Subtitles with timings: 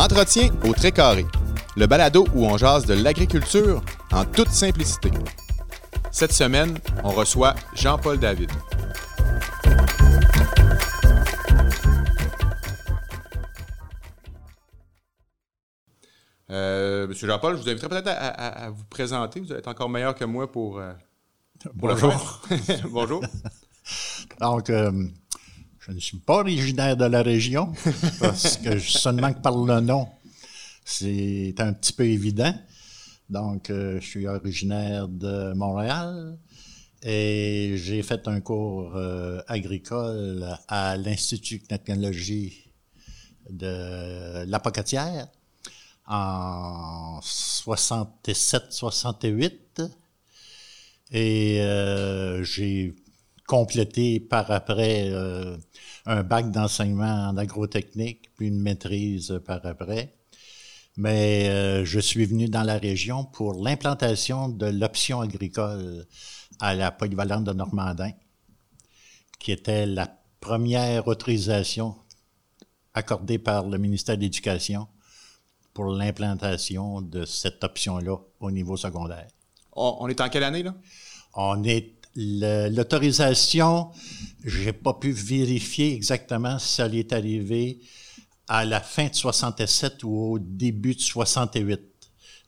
[0.00, 1.26] Entretien au très carré.
[1.76, 3.82] Le balado où on jase de l'agriculture
[4.12, 5.10] en toute simplicité.
[6.10, 8.50] Cette semaine, on reçoit Jean-Paul David.
[16.48, 19.40] Euh, Monsieur Jean-Paul, je vous inviterai peut-être à, vous présenter.
[19.40, 20.94] Vous êtes encore meilleur que moi pour, euh,
[21.74, 22.40] Bonjour.
[22.90, 23.22] Bonjour.
[24.40, 24.90] Donc, euh,
[25.80, 27.72] je ne suis pas originaire de la région,
[28.20, 30.08] parce que seulement que par le nom,
[30.84, 32.54] c'est un petit peu évident.
[33.28, 36.36] Donc, je suis originaire de Montréal
[37.02, 38.98] et j'ai fait un cours
[39.46, 42.64] agricole à l'Institut de technologie
[43.48, 45.28] de la Pocatière
[46.06, 49.90] en 67-68
[51.12, 52.94] et euh, j'ai
[53.46, 55.56] complété par après euh,
[56.06, 60.14] un bac d'enseignement en agrotechnique, puis une maîtrise par après.
[60.96, 66.06] Mais euh, je suis venu dans la région pour l'implantation de l'option agricole
[66.58, 68.10] à la polyvalente de Normandin,
[69.38, 70.08] qui était la
[70.40, 71.96] première autorisation
[72.94, 74.88] accordée par le ministère de l'Éducation
[75.72, 79.28] pour l'implantation de cette option-là au niveau secondaire.
[79.72, 80.74] On, est en quelle année, là?
[81.34, 81.94] On est.
[82.16, 83.92] L'autorisation,
[84.44, 87.80] j'ai pas pu vérifier exactement si ça est arrivé
[88.48, 91.80] à la fin de 67 ou au début de 68.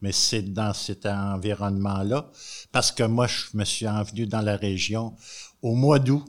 [0.01, 2.29] Mais c'est dans cet environnement-là,
[2.73, 5.15] parce que moi, je me suis envenu dans la région
[5.63, 6.25] au mois d'août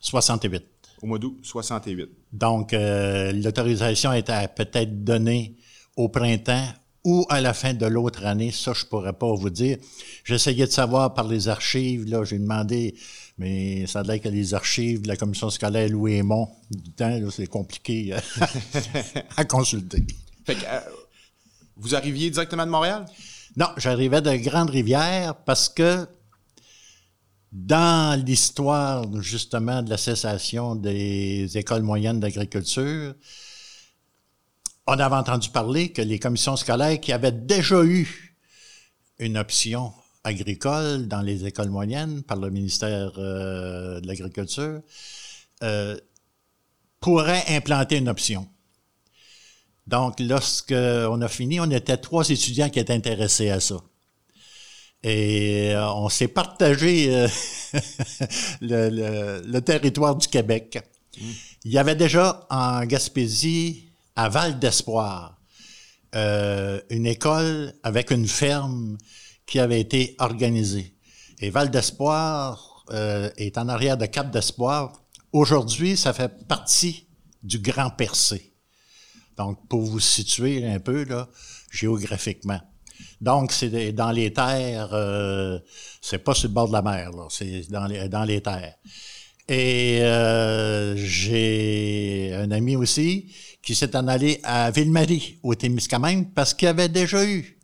[0.00, 0.62] 68.
[1.02, 2.10] Au mois d'août 68.
[2.32, 5.56] Donc, euh, l'autorisation était peut-être donnée
[5.96, 6.68] au printemps
[7.04, 9.78] ou à la fin de l'autre année, ça, je pourrais pas vous dire.
[10.24, 12.94] J'essayais de savoir par les archives, là, j'ai demandé,
[13.38, 17.18] mais ça a l'air que les archives de la commission scolaire Louis Aymon, du temps,
[17.30, 18.20] c'est compliqué euh,
[19.36, 20.04] à consulter.
[20.44, 20.80] Fait que, euh,
[21.76, 23.06] vous arriviez directement de Montréal?
[23.56, 26.06] Non, j'arrivais de Grande-Rivière parce que
[27.52, 33.14] dans l'histoire, justement, de la cessation des écoles moyennes d'agriculture,
[34.86, 38.36] on avait entendu parler que les commissions scolaires qui avaient déjà eu
[39.18, 39.92] une option
[40.24, 44.80] agricole dans les écoles moyennes par le ministère euh, de l'Agriculture
[45.62, 45.96] euh,
[47.00, 48.46] pourraient implanter une option.
[49.86, 53.76] Donc, lorsqu'on a fini, on était trois étudiants qui étaient intéressés à ça.
[55.02, 57.08] Et euh, on s'est partagé
[58.60, 60.78] le, territoire du Québec.
[61.18, 61.24] Mmh.
[61.64, 63.89] Il y avait déjà en Gaspésie
[64.20, 65.40] à Val d'Espoir,
[66.14, 68.98] euh, une école avec une ferme
[69.46, 70.94] qui avait été organisée.
[71.38, 74.92] Et Val d'Espoir euh, est en arrière de Cap d'Espoir.
[75.32, 77.06] Aujourd'hui, ça fait partie
[77.42, 78.52] du Grand Percé.
[79.38, 81.26] Donc, pour vous situer un peu là,
[81.70, 82.60] géographiquement.
[83.22, 85.58] Donc, c'est dans les terres, euh,
[86.02, 88.76] c'est pas sur le bord de la mer, c'est dans les, dans les terres.
[89.48, 90.02] Et
[90.94, 96.88] j'ai un ami aussi qui s'est en allé à Ville-Marie, au Témiscamingue, parce qu'il avait
[96.88, 97.58] déjà eu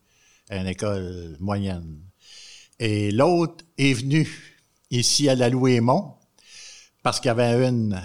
[0.50, 2.00] une école moyenne.
[2.78, 4.28] Et l'autre est venu
[4.90, 6.14] ici à la Louémont,
[7.02, 8.00] parce qu'il y avait une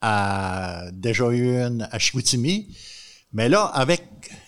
[0.00, 2.74] à, déjà eu une à Chicoutimi,
[3.32, 4.02] mais là, avec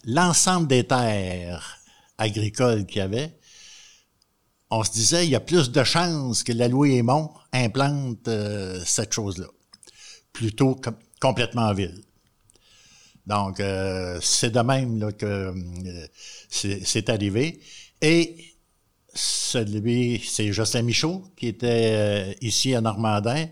[0.04, 1.78] l'ensemble des terres
[2.16, 3.38] agricoles qu'il y avait,
[4.70, 9.12] on se disait, il y a plus de chances que la Louémont implante euh, cette
[9.12, 9.46] chose-là,
[10.32, 12.02] plutôt que complètement en ville.
[13.28, 16.06] Donc, euh, c'est de même là, que euh,
[16.50, 17.60] c'est arrivé.
[18.00, 18.54] Et
[19.12, 23.46] celui, c'est Justin Michaud, qui était euh, ici à Normandin,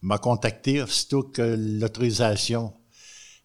[0.00, 2.72] m'a contacté aussitôt que l'autorisation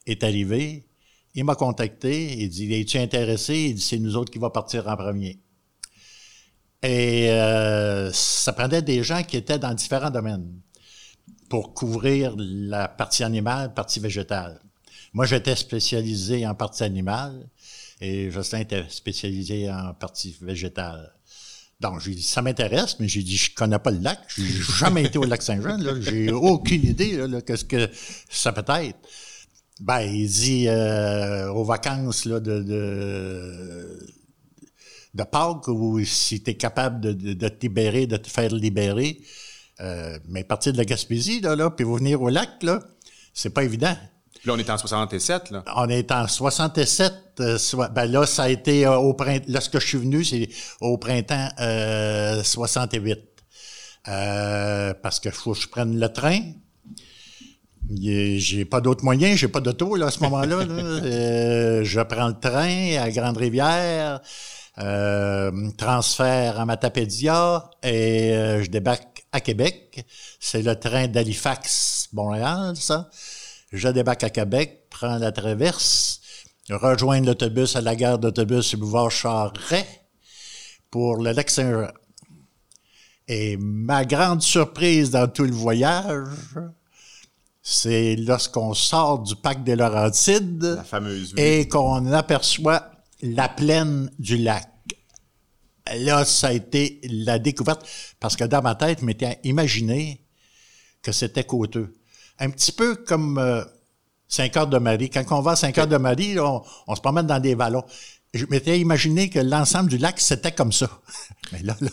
[0.07, 0.85] est arrivée.
[1.33, 4.87] Il m'a contacté, il dit Es-tu intéressé Il dit C'est nous autres qui va partir
[4.87, 5.39] en premier.
[6.83, 7.27] Et
[8.13, 10.61] ça prenait des gens qui étaient dans différents domaines
[11.49, 14.61] pour couvrir la partie animale, partie végétale.
[15.15, 17.47] Moi, j'étais spécialisé en partie animale
[18.01, 21.09] et Justin était spécialisé en partie végétale.
[21.79, 24.19] Donc, j'ai dit, ça m'intéresse, mais j'ai dit, je connais pas le lac.
[24.35, 24.43] J'ai
[24.77, 25.79] jamais été au lac Saint-Jean.
[26.01, 27.89] J'ai aucune idée là, qu'est-ce que
[28.29, 28.99] ça peut être.
[29.79, 34.09] Ben, il dit euh, aux vacances là, de, de,
[35.13, 39.21] de Pâques, ou si tu es capable de, de, te libérer, de te faire libérer,
[39.79, 42.83] euh, mais partir de la Gaspésie, là, là, puis vous venir au lac, là,
[43.33, 43.95] c'est pas évident.
[44.45, 45.63] Là, on est en 67, là.
[45.75, 47.13] On est en 67.
[47.39, 47.57] Euh,
[47.93, 49.45] ben là, ça a été euh, au printemps.
[49.49, 50.47] Lorsque je suis venu, c'est
[50.81, 51.49] au printemps
[52.43, 53.19] 68.
[54.07, 56.39] Euh, parce que faut que je prenne le train.
[57.89, 60.59] J'ai pas d'autres moyens, j'ai pas d'auto là, à ce moment-là.
[61.05, 64.21] Euh, je prends le train à Grande-Rivière,
[64.79, 70.05] euh, transfert à Matapédia et euh, je débarque à Québec.
[70.39, 73.09] C'est le train d'Halifax, Montréal, ça.
[73.75, 76.21] Je débarque à Québec, prends la traverse,
[76.69, 79.85] rejoins l'autobus à la gare d'autobus du boulevard Charret
[80.89, 81.91] pour le lac Saint-Jean.
[83.27, 86.29] Et ma grande surprise dans tout le voyage,
[87.61, 91.01] c'est lorsqu'on sort du parc des Laurentides La
[91.35, 92.91] et qu'on aperçoit
[93.21, 94.69] la plaine du lac.
[95.97, 97.85] Là, ça a été la découverte,
[98.21, 100.25] parce que dans ma tête, je m'étais imaginé
[101.01, 101.93] que c'était côteux.
[102.39, 103.63] Un petit peu comme euh,
[104.27, 105.09] Saint-Cœur-de-Marie.
[105.09, 107.83] Quand on va à Saint-Cœur-de-Marie, là, on, on se promène dans des vallons.
[108.33, 110.89] Je m'étais imaginé que l'ensemble du lac, c'était comme ça.
[111.53, 111.89] Mais là, là...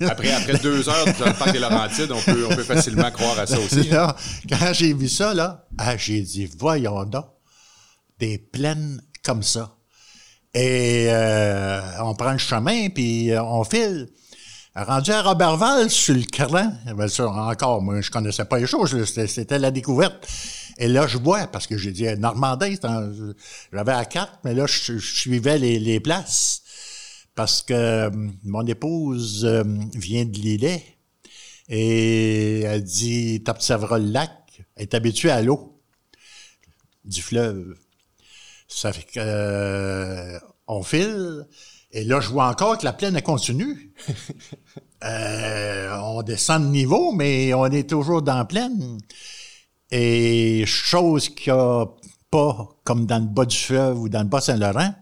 [0.10, 3.38] Après, après deux heures dans le parc des Laurentides, on peut, on peut facilement croire
[3.38, 3.84] à ça aussi.
[3.84, 4.16] Là,
[4.48, 7.26] quand j'ai vu ça, là, ah, j'ai dit, voyons donc,
[8.18, 9.76] des plaines comme ça.
[10.54, 14.08] Et euh, on prend le chemin, puis euh, on file.
[14.84, 16.70] Rendu à Robertval, sur le cran,
[17.08, 20.28] ça, encore, moi, je connaissais pas les choses, c'était la découverte.
[20.76, 23.12] Et là, je vois, parce que j'ai dit, en-
[23.72, 26.62] j'avais à carte, mais là, je, suivais les, places.
[27.34, 28.10] Parce que euh,
[28.44, 29.64] mon épouse euh,
[29.94, 30.84] vient de Lillet,
[31.70, 34.30] et elle dit, t'observeras le lac,
[34.76, 35.80] elle est habituée à l'eau
[37.04, 37.76] du fleuve.
[38.68, 41.46] Ça fait que euh, file,
[41.92, 43.92] et là, je vois encore que la plaine elle continue.
[45.04, 48.98] Euh, on descend de niveau, mais on est toujours dans la plaine.
[49.90, 51.86] Et chose qu'il n'y a
[52.30, 54.94] pas, comme dans le bas du fleuve ou dans le bas Saint-Laurent,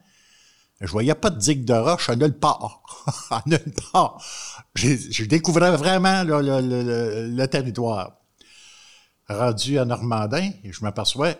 [0.80, 2.82] je voyais pas de digue de roche à nulle part.
[3.30, 4.20] à nulle part.
[4.74, 8.16] J'ai- Je découvrais vraiment là, le, le- le- le territoire.
[9.28, 11.34] Rendu à Normandin, je m'aperçois,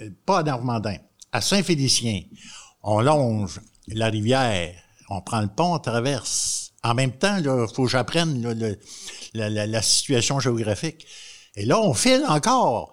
[0.00, 0.96] euh, pas à Normandin,
[1.32, 2.20] à Saint-Félicien,
[2.82, 4.74] on longe la rivière,
[5.10, 6.72] on prend le pont, on traverse.
[6.82, 7.44] En même temps, il
[7.74, 8.42] faut que j'apprenne
[9.34, 11.06] la, situation géographique.
[11.56, 12.92] Et là, on file encore.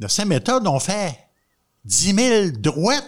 [0.00, 1.18] De Saint-Méthode, on fait
[1.84, 3.04] 10 000 droites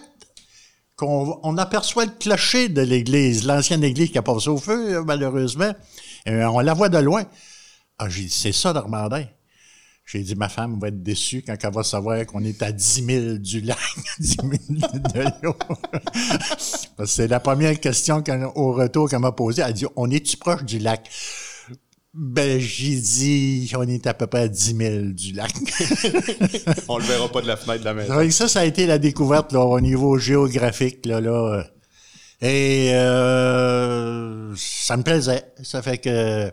[0.97, 5.73] qu'on on aperçoit le clocher de l'église, l'ancienne église qui a passé au feu, malheureusement.
[6.29, 7.25] Euh, on la voit de loin.
[7.99, 9.27] Ah, j'ai dit, c'est ça, Normandin.
[10.09, 13.05] J'ai dit, ma femme va être déçue quand elle va savoir qu'on est à 10
[13.05, 13.77] 000 du lac,
[14.21, 14.51] 10 000
[15.15, 15.55] de l'eau.
[16.13, 19.63] Parce que c'est la première question qu'elle- au retour qu'elle m'a posée.
[19.63, 21.11] Elle a dit, on est-tu proche du lac?
[22.15, 25.53] Ben, j'ai dit, on est à peu près à 10 000 du lac.
[26.89, 28.31] On le verra pas de la fenêtre de la maison.
[28.31, 31.05] Ça, ça a été la découverte là, au niveau géographique.
[31.05, 31.65] Là, là.
[32.41, 35.45] Et euh, ça me plaisait.
[35.63, 36.51] Ça fait que...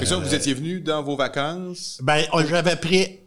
[0.00, 1.98] Et ça, vous étiez venu dans vos vacances?
[2.02, 3.18] Ben, on- j'avais pris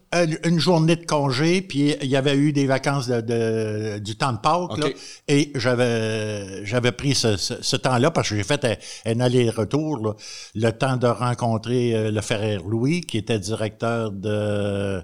[0.44, 4.34] une, journée de congé, puis il y avait eu des vacances de, de- du temps
[4.34, 4.78] de Pâques, OK.
[4.80, 4.90] là,
[5.30, 8.76] et j'avais j'avais pris ce, ce- ce temps-là parce que j'ai fait un,
[9.06, 10.18] un aller-retour,
[10.54, 15.02] le temps de rencontrer euh, le frère Louis, qui était directeur de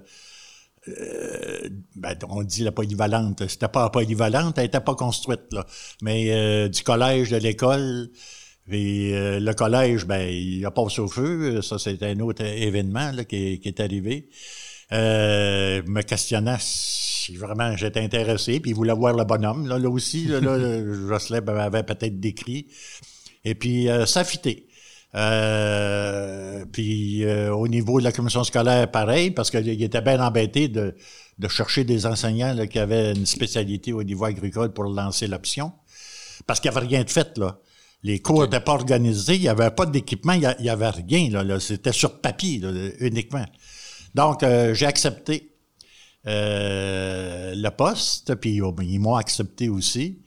[0.88, 3.42] euh, ben, on dit la polyvalente.
[3.48, 5.64] C'était pas la polyvalente, elle était pas construite, là.
[6.02, 8.10] Mais euh, du collège, de l'école.
[8.70, 11.62] Et euh, le collège, ben, il a passé au feu.
[11.62, 14.28] Ça, c'est un autre événement là, qui, qui est arrivé.
[14.92, 19.66] Euh, me questionnant si vraiment j'étais intéressé, puis il voulait voir le bonhomme.
[19.66, 20.58] Là, là aussi, là, là,
[21.08, 22.66] Jocelyn avait peut-être décrit.
[23.44, 24.68] Et puis, euh, ça fité.
[25.14, 30.68] Euh, puis euh, au niveau de la commission scolaire, pareil, parce qu'il était bien embêté
[30.68, 30.94] de,
[31.38, 35.72] de chercher des enseignants là, qui avaient une spécialité au niveau agricole pour lancer l'option.
[36.46, 37.58] Parce qu'il n'y avait rien de fait, là.
[38.04, 41.42] Les cours n'étaient pas organisés, il n'y avait pas d'équipement, il n'y avait rien, là.
[41.42, 41.58] là.
[41.58, 43.44] C'était sur papier, là, uniquement.
[44.14, 45.52] Donc, euh, j'ai accepté
[46.26, 50.18] euh, le poste, puis oh, ben, ils m'ont accepté aussi.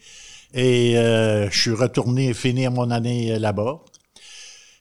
[0.53, 3.79] Et euh, je suis retourné finir mon année là-bas.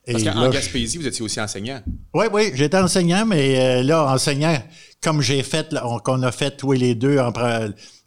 [0.06, 1.80] Parce qu'en là, Gaspésie, vous étiez aussi enseignant.
[2.14, 4.56] oui, oui, j'étais enseignant, mais là, enseignant,
[5.00, 7.18] comme j'ai fait, qu'on a fait tous les deux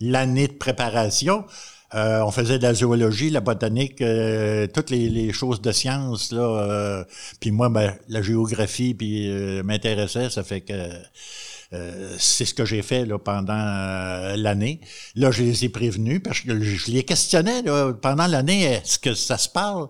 [0.02, 1.46] l'année de préparation,
[1.96, 6.32] euh, on faisait de la zoologie, la botanique, euh, toutes les, les choses de science,
[6.32, 6.42] là.
[6.42, 7.04] euh,
[7.40, 10.74] puis moi, ben, la géographie, puis euh, m'intéressait, ça fait que
[11.74, 14.80] euh, c'est ce que j'ai fait là, pendant euh, l'année.
[15.16, 18.64] Là, je les ai prévenus parce que je, les questionnais là, pendant l'année.
[18.64, 19.88] Est-ce que ça se parle?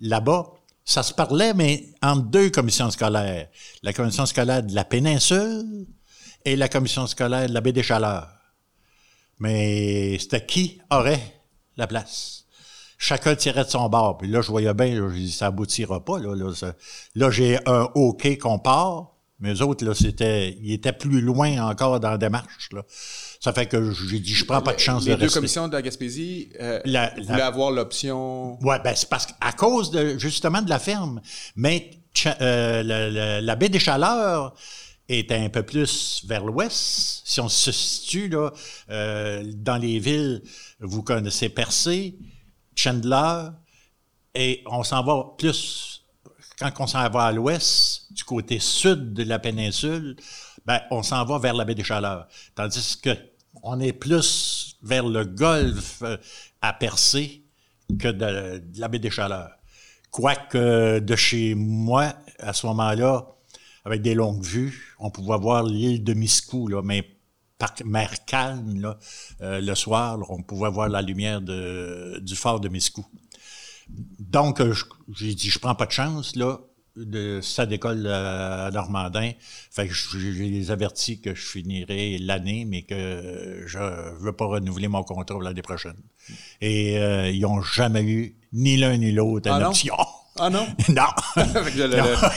[0.00, 0.52] Là-bas?
[0.84, 3.48] Ça se parlait, mais entre deux commissions scolaires.
[3.82, 5.86] La commission scolaire de la péninsule
[6.44, 8.28] et la commission scolaire de la baie des Chaleurs.
[9.38, 11.33] Mais c'était qui aurait
[11.76, 12.44] la place?
[12.98, 14.18] Chacun tirait de son bord.
[14.18, 16.18] Puis là, je voyais bien, là, je dis, ça aboutira pas.
[16.18, 16.34] Là,
[17.14, 21.68] là, j'ai un OK qu'on part, Mais eux autres, là, c'était, ils étaient plus loin
[21.68, 22.82] encore dans la démarche, là.
[23.40, 25.38] Ça fait que j'ai dit, je prends pas de chance Les de deux rester.
[25.38, 28.58] commissions de la Gaspésie euh, La- voulaient la- avoir l'option...
[28.64, 31.20] Ouais, ben c'est parce qu'à cause de justement de la ferme.
[31.56, 31.90] Mais
[32.40, 34.54] euh, la baie des Chaleurs
[35.10, 37.22] est un peu plus vers l'ouest.
[37.26, 38.50] Si on se situe là,
[38.88, 40.40] euh, dans les villes,
[40.86, 42.16] vous connaissez Percé,
[42.74, 43.48] Chandler,
[44.34, 45.94] et on s'en va plus
[46.58, 50.16] quand on s'en va à l'ouest, du côté sud de la péninsule,
[50.64, 52.28] ben on s'en va vers la baie des Chaleurs.
[52.54, 53.10] Tandis que
[53.62, 56.16] on est plus vers le golfe euh,
[56.60, 57.44] à Percé
[57.98, 59.52] que de, la baie des Chaleurs.
[60.10, 63.26] Quoique de chez moi, à ce moment-là,
[63.84, 67.13] avec des longues vues, on pouvait voir l'île de Miscou, là, mais
[67.58, 68.98] par mer calme, là,
[69.42, 73.06] euh, le soir, là, on pouvait voir la lumière de, du fort de Miscou.
[73.88, 74.74] Donc, euh,
[75.14, 76.58] j'ai dit, je prends pas de chance, là,
[76.96, 79.32] de ça d'école à Normandin.
[79.70, 83.78] Fait que je je les avertis que je finirai l'année, mais que je
[84.20, 85.96] veux pas renouveler mon contrat l'année prochaine.
[86.60, 89.72] Et euh, ils ont jamais eu ni l'un ni l'autre Ah une non?
[90.38, 90.66] Ah non?
[90.88, 91.02] non.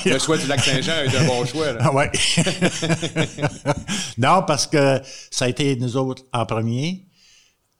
[0.05, 1.73] Le, choix du lac Saint-Jean est un bon choix.
[1.73, 1.79] là.
[1.81, 2.11] Ah ouais.
[4.17, 5.01] non, parce que
[5.31, 7.05] ça a été nous autres en premier.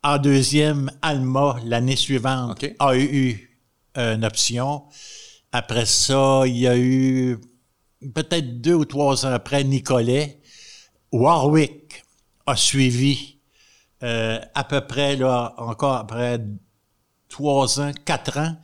[0.04, 3.58] En deuxième, Alma, l'année suivante, a eu
[3.96, 4.84] une option.
[5.52, 7.40] Après ça, il y a eu
[8.14, 10.42] peut-être deux ou trois ans après, Nicolet.
[11.12, 12.04] Warwick
[12.46, 13.38] a suivi
[14.04, 16.40] euh, à peu près, là, encore après
[17.30, 18.56] trois ans, quatre ans,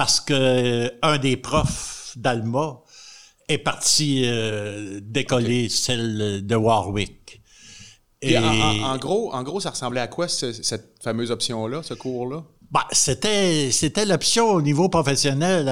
[0.00, 2.80] parce que euh, un des profs d'Alma
[3.50, 7.42] est parti euh, décoller celle de Warwick.
[8.22, 11.82] Puis en, en- en gros, en gros, ça ressemblait à quoi ce- cette fameuse option-là,
[11.82, 12.44] ce cours-là?
[12.70, 15.68] bah, c'était c'était l'option au niveau professionnel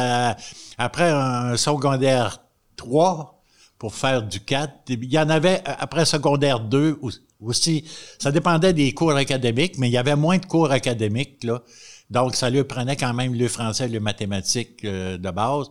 [0.76, 2.42] après un secondaire
[2.76, 3.40] 3
[3.78, 4.75] pour faire du 4.
[4.90, 7.85] Il y en avait euh, après secondaire 2 ou- aussi.
[8.18, 11.62] Ça dépendait des cours académiques, mais il y avait moins de cours académiques là.
[12.11, 15.69] Donc ça lui prenait quand même le français, le mathématique euh, de base.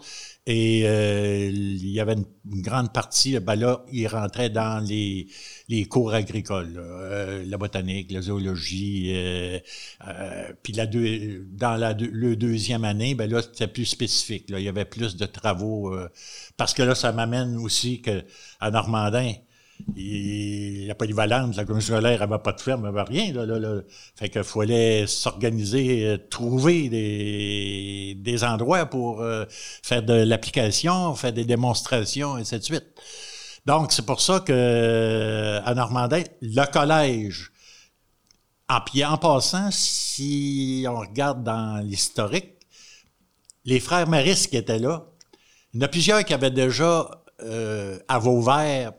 [0.50, 5.27] Et euh, il y avait une, grande partie, ben là, il rentrait dans les,
[5.67, 9.60] les cours agricoles, euh, la botanique, la zoologie, euh,
[10.08, 14.46] euh, puis la deux, dans la deuxième année, ben là, c'était plus spécifique.
[14.48, 15.94] Il y avait plus de travaux,
[16.56, 18.24] parce que là, ça m'amène aussi que
[18.62, 19.34] à Normandin,
[19.96, 23.34] il, la polyvalente, la commission scolaire n'avait pas de ferme, elle avait rien.
[23.34, 23.81] Là, là, là.
[24.15, 31.34] Fait qu'il fallait s'organiser, euh, trouver des, des endroits pour euh, faire de l'application, faire
[31.34, 32.74] des démonstrations, et ainsi.
[33.65, 37.51] Donc, c'est pour ça que à Normandin, le collège,
[38.69, 42.53] en, puis en passant, si on regarde dans l'historique,
[43.65, 45.05] les frères Maris qui étaient là,
[45.74, 47.10] il y en a plusieurs qui avaient déjà
[47.43, 48.93] euh, à Vauvert,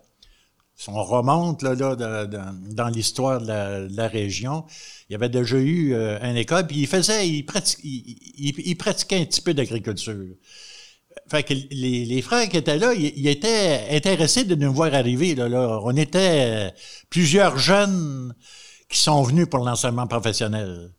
[0.78, 4.64] si on remonte là, là, dans l'histoire de la, la région,
[5.08, 8.66] il y avait déjà eu euh, une école, puis il faisait, il, prati- il, il-
[8.70, 10.24] il pratiquait un petit peu d'agriculture.
[11.30, 15.34] Fait que les, frères qui étaient là, ils, étaient intéressés de nous voir arriver.
[15.34, 15.80] Là, là.
[15.82, 16.72] On était
[17.10, 18.34] plusieurs jeunes
[18.88, 20.92] qui sont venus pour l'enseignement professionnel.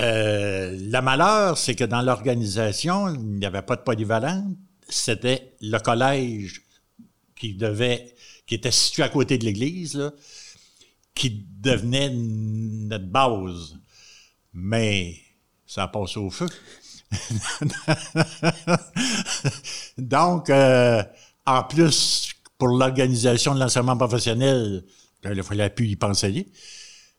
[0.00, 4.56] Euh, le malheur, c'est que dans l'organisation, il n'y avait pas de polyvalente.
[4.88, 6.62] C'était le collège
[7.36, 8.14] qui devait,
[8.52, 10.12] qui était situé à côté de l'église,
[11.14, 13.78] qui devenait notre base.
[14.52, 15.16] Mais
[15.66, 16.48] ça a passé au feu.
[19.96, 21.02] Donc, euh,
[21.46, 24.84] en plus, pour l'organisation de l'enseignement professionnel,
[25.22, 26.52] là, il fallait plus y penser.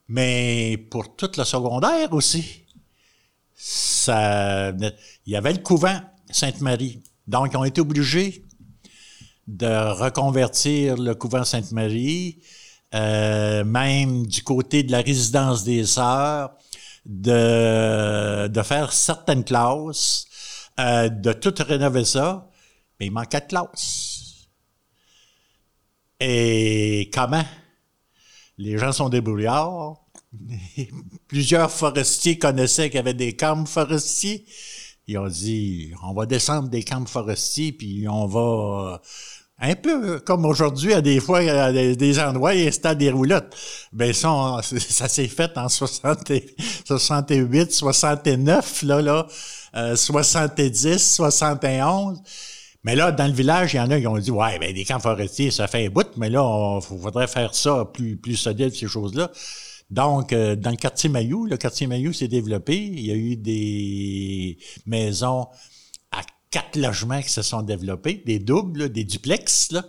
[0.07, 2.63] Mais pour toute le secondaire aussi,
[3.55, 4.93] ça, il
[5.25, 5.99] y avait le couvent
[6.29, 7.01] Sainte-Marie.
[7.25, 8.42] Donc, ont été obligés
[9.47, 12.39] de reconvertir le couvent Sainte-Marie,
[12.93, 16.51] euh, même du côté de la résidence des sœurs,
[17.05, 20.25] de, de faire certaines classes,
[20.79, 22.49] euh, de tout rénover ça,
[22.99, 24.49] mais il manquait de classes.
[26.19, 27.43] Et comment?
[28.57, 29.97] Les gens sont débrouillards.
[31.27, 34.45] Plusieurs forestiers connaissaient qu'il y avait des camps forestiers.
[35.07, 39.01] Ils ont dit, on va descendre des camps forestiers, puis on va...
[39.65, 43.55] Un peu comme aujourd'hui, à des fois, à des, endroits, il installe des roulottes.
[43.93, 46.53] Ben, ça, ça s'est fait en 60 et-
[46.85, 49.25] 68, 69, là, là,
[49.77, 52.21] euh, 70, 71.
[52.83, 54.83] Mais là, dans le village, il y en a qui ont dit, ouais, ben, des
[54.83, 58.75] camps forestiers, ça fait un bout, mais là, on faudrait faire ça plus, plus solide,
[58.75, 59.31] ces choses-là.
[59.89, 62.75] Donc, euh, dans le quartier Mayou, le quartier Mayou s'est développé.
[62.75, 65.47] Il y a eu des maisons
[66.53, 69.83] quatre logements qui se sont développés, des doubles, des duplex, là.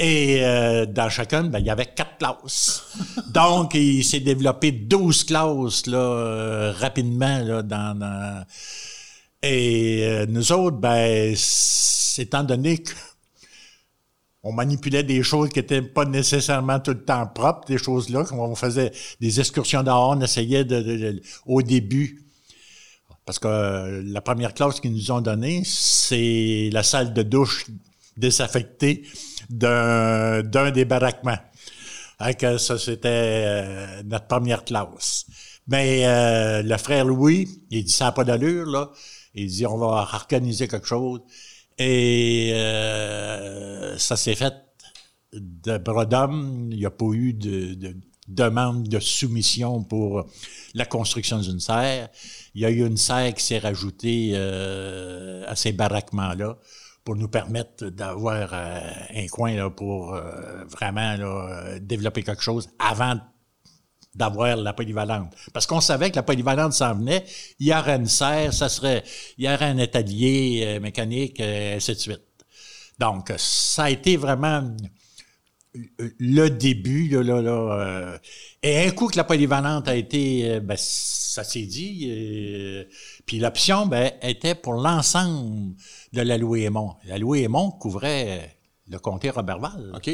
[0.00, 2.82] Et euh, dans chacun, ben, il y avait quatre classes.
[3.32, 8.44] Donc, il s'est développé 12 classes là, euh, rapidement là, dans, dans-
[9.42, 11.34] Et euh, nous autres, ben,
[12.18, 12.92] étant donné que
[14.42, 18.40] on manipulait des choses qui étaient pas nécessairement tout le temps propres, des choses-là, comme
[18.40, 18.90] on faisait
[19.20, 22.24] des excursions dehors, on essayait de, de- de- au début.
[23.24, 27.66] Parce que la première classe qu'ils nous ont donnée, c'est la salle de douche
[28.16, 29.06] désaffectée
[29.48, 31.38] d'un, d'un des baraquements.
[32.20, 35.26] Fait que ça, c'était euh, notre première classe.
[35.66, 38.90] Mais euh, le frère Louis, il dit ça n'a pas d'allure, là.
[39.34, 41.20] Il dit on va organiser quelque chose.
[41.78, 44.54] Et euh, ça s'est fait
[45.32, 46.68] de bras d'homme.
[46.70, 47.96] Il n'y a pas eu de, de
[48.28, 50.26] demande de soumission pour
[50.74, 52.08] la construction d'une serre.
[52.54, 56.58] Il y a eu une serre qui s'est rajoutée euh, à ces baraquements-là
[57.04, 58.80] pour nous permettre d'avoir euh,
[59.14, 63.18] un coin là, pour euh, vraiment là, euh, développer quelque chose avant
[64.14, 65.34] d'avoir la polyvalente.
[65.52, 67.24] Parce qu'on savait que la polyvalente s'en venait,
[67.58, 69.02] il y aurait une serre, ça serait,
[69.38, 72.22] il y aurait un atelier mécanique, euh, ainsi de suite.
[72.98, 74.62] Donc, ça a été vraiment
[75.74, 78.18] le début, là, là, là, euh,
[78.62, 82.84] et un coup que la polyvalente a été, euh, ben, ça s'est dit, euh,
[83.24, 85.74] puis l'option, ben, était pour l'ensemble
[86.12, 86.94] de la Louis-Aymon.
[87.06, 88.56] La Louis-Aymon couvrait
[88.88, 89.92] le comté Robertval.
[89.96, 90.10] OK.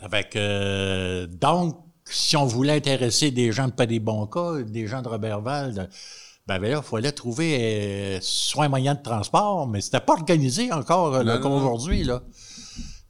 [0.00, 4.86] Avec euh, donc, si on voulait intéresser des gens de pas des bons cas, des
[4.86, 5.88] gens de Robertval, de-
[6.46, 10.12] ben, ben là, il fallait trouver euh, soit un moyen de transport, mais c'était pas
[10.12, 12.04] organisé encore euh, là, comme aujourd'hui.
[12.04, 12.22] Là.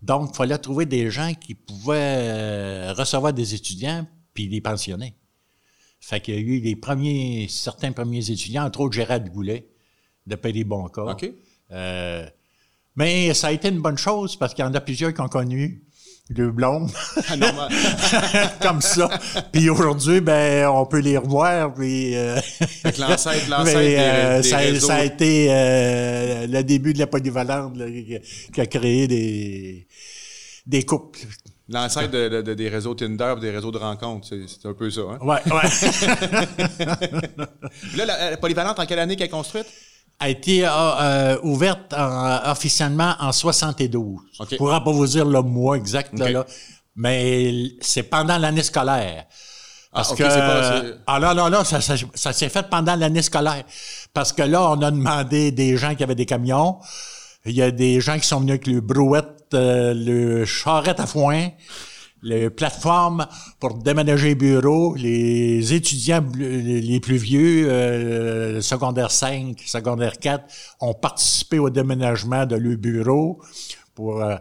[0.04, 5.14] Donc, il fallait trouver des gens qui pouvaient euh, recevoir des étudiants puis les pensionner.
[5.99, 9.66] Fait qu'il y a eu les premiers, certains premiers étudiants, entre autres Gérard Goulet,
[10.26, 10.66] de Pays.
[10.68, 11.30] OK.
[11.70, 12.28] Euh,
[12.96, 15.28] mais ça a été une bonne chose parce qu'il y en a plusieurs qui ont
[15.28, 15.82] connu
[16.30, 16.90] deux blondes
[17.28, 19.08] Ah, comme ça.
[19.52, 21.74] Puis aujourd'hui, ben, on peut les revoir.
[21.74, 26.98] Puis, euh, Fait que l'ancêtre- l'ancêtre euh, ça, ça a été euh, le début de
[26.98, 27.84] la polyvalente là,
[28.52, 29.87] qui, a créé des,
[30.66, 31.20] des couples.
[31.68, 34.90] L'ancêtre de- de- de- des réseaux Tinder, des réseaux de rencontres, c'est c'est un peu
[34.90, 35.00] ça.
[35.00, 35.18] Hein?
[35.22, 35.68] Ouais, ouais.
[37.96, 39.66] Là, la, la polyvalente, en quelle année qu'elle est construite?
[40.20, 44.20] A été euh, euh, ouverte en- officiellement en 72.
[44.40, 44.48] OK.
[44.50, 46.44] Je pourrais pas vous dire le mois exact, là,
[46.96, 49.24] mais c'est pendant l'année scolaire.
[49.92, 53.22] Parce OK, que pas- ah là là là ça, ça, ça s'est fait pendant l'année
[53.22, 53.62] scolaire
[54.12, 56.81] parce que là on a demandé des gens qui avaient des camions
[57.46, 61.07] il y a des gens qui sont venus avec le brouette euh, le charrette à
[61.07, 61.48] foin
[62.24, 63.26] les plateformes
[63.60, 70.44] pour déménager les bureaux, les étudiants les plus vieux, euh, secondaire 5, secondaire 4,
[70.80, 73.40] ont participé au déménagement de leur bureau
[74.00, 74.38] euh,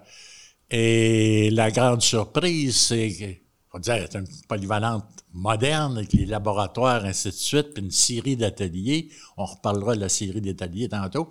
[0.72, 3.42] et la grande surprise, c'est
[3.76, 8.38] on dirait c'est une polyvalente moderne avec les laboratoires, ainsi de suite, puis une série
[8.38, 9.10] d'ateliers.
[9.36, 11.30] On reparlera de la série d'ateliers tantôt.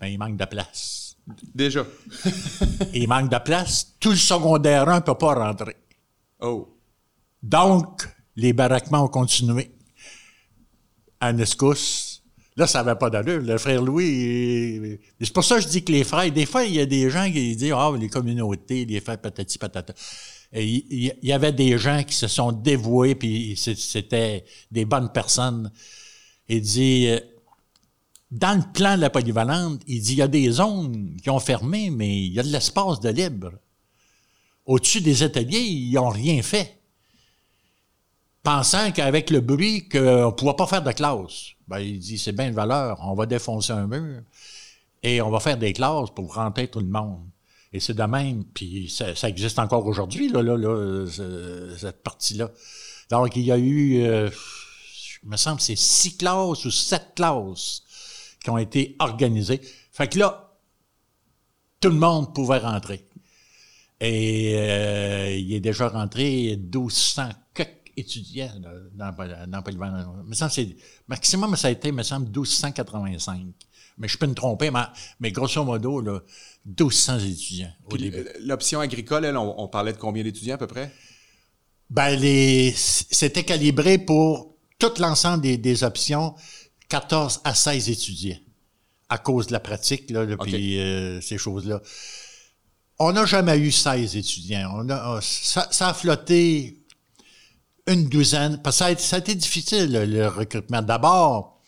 [0.00, 1.03] Mais il manque de place.
[1.54, 1.86] Déjà.
[2.94, 3.94] il manque de place.
[3.98, 5.76] Tout le secondaire 1 ne peut pas rentrer.
[6.40, 6.76] Oh.
[7.42, 8.06] Donc,
[8.36, 9.70] les baraquements ont continué.
[11.20, 12.22] À Nescousse.
[12.56, 13.40] Là, ça n'avait pas d'allure.
[13.40, 16.64] Le frère Louis, il- c'est pour ça que je dis que les frères, des fois,
[16.64, 19.92] il y a des gens qui disent, ah, les communautés, les frères patati patata.
[20.52, 25.72] Et il y avait des gens qui se sont dévoués, puis c'était des bonnes personnes.
[26.48, 27.18] Il dit, euh,
[28.34, 31.38] dans le plan de la polyvalente, il dit, il y a des zones qui ont
[31.38, 33.52] fermé, mais il y a de l'espace de libre.
[34.66, 36.80] Au-dessus des ateliers, ils n'ont rien fait
[38.42, 41.52] pensant qu'avec le bruit, qu'on ne pouvait pas faire de classe.
[41.66, 44.20] Ben, il dit, c'est bien de valeur, on va défoncer un mur
[45.02, 47.24] et on va faire des classes pour rentrer tout le monde.
[47.72, 52.50] Et c'est de même, puis ça, existe encore aujourd'hui, là, là, là, ce- cette partie-là.
[53.10, 54.28] Donc, il y a eu, euh,
[55.22, 57.83] il me semble, c'est six classes ou sept classes
[58.44, 59.60] qui ont été organisées.
[59.90, 60.52] Fait que là,
[61.80, 63.04] tout le monde pouvait rentrer.
[64.00, 70.22] Et euh, il est déjà rentré 1200 quelques étudiants là, dans, dans Polyvalent.
[70.26, 70.76] Me semble c'est
[71.08, 73.40] maximum ça a été, me semble, 1285.
[73.96, 74.80] Mais je peux me tromper, mais,
[75.20, 76.20] mais grosso modo, là,
[76.66, 78.28] 1200 étudiants au Puis, début.
[78.40, 80.92] L'option agricole, elle, on, on parlait de combien d'étudiants à peu près?
[81.88, 86.34] Ben, les, c'était calibré pour tout l'ensemble des, des options,
[86.98, 88.36] 14 à 16 étudiants,
[89.08, 91.80] à cause de la pratique, là, puis euh, ces choses-là.
[93.00, 94.70] On n'a jamais eu 16 étudiants.
[94.76, 96.78] On a, ça, ça a flotté
[97.88, 100.82] une douzaine, parce que ça a, été- ça a été difficile, le, le recrutement.
[100.82, 101.60] D'abord,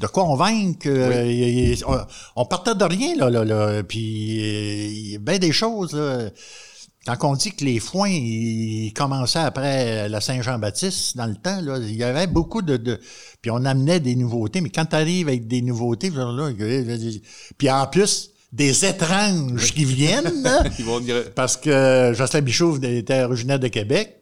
[0.00, 0.86] de convaincre.
[0.86, 1.98] euh, y- y- on,
[2.36, 3.82] on partait de rien, là, là, là.
[3.84, 6.28] Puis, il y a bien des choses, là.
[7.06, 11.78] Quand on dit que les foins, ils commençaient après la Saint-Jean-Baptiste, dans le temps, là,
[11.78, 12.98] il y avait beaucoup de, de-
[13.42, 16.50] Puis on amenait des nouveautés, mais quand tu arrives avec des nouveautés, genre là,
[17.58, 21.24] puis en plus, des étranges qui viennent, là, Ils vont dire.
[21.34, 24.20] parce que Jocelyn Bichouf était originaire de Québec.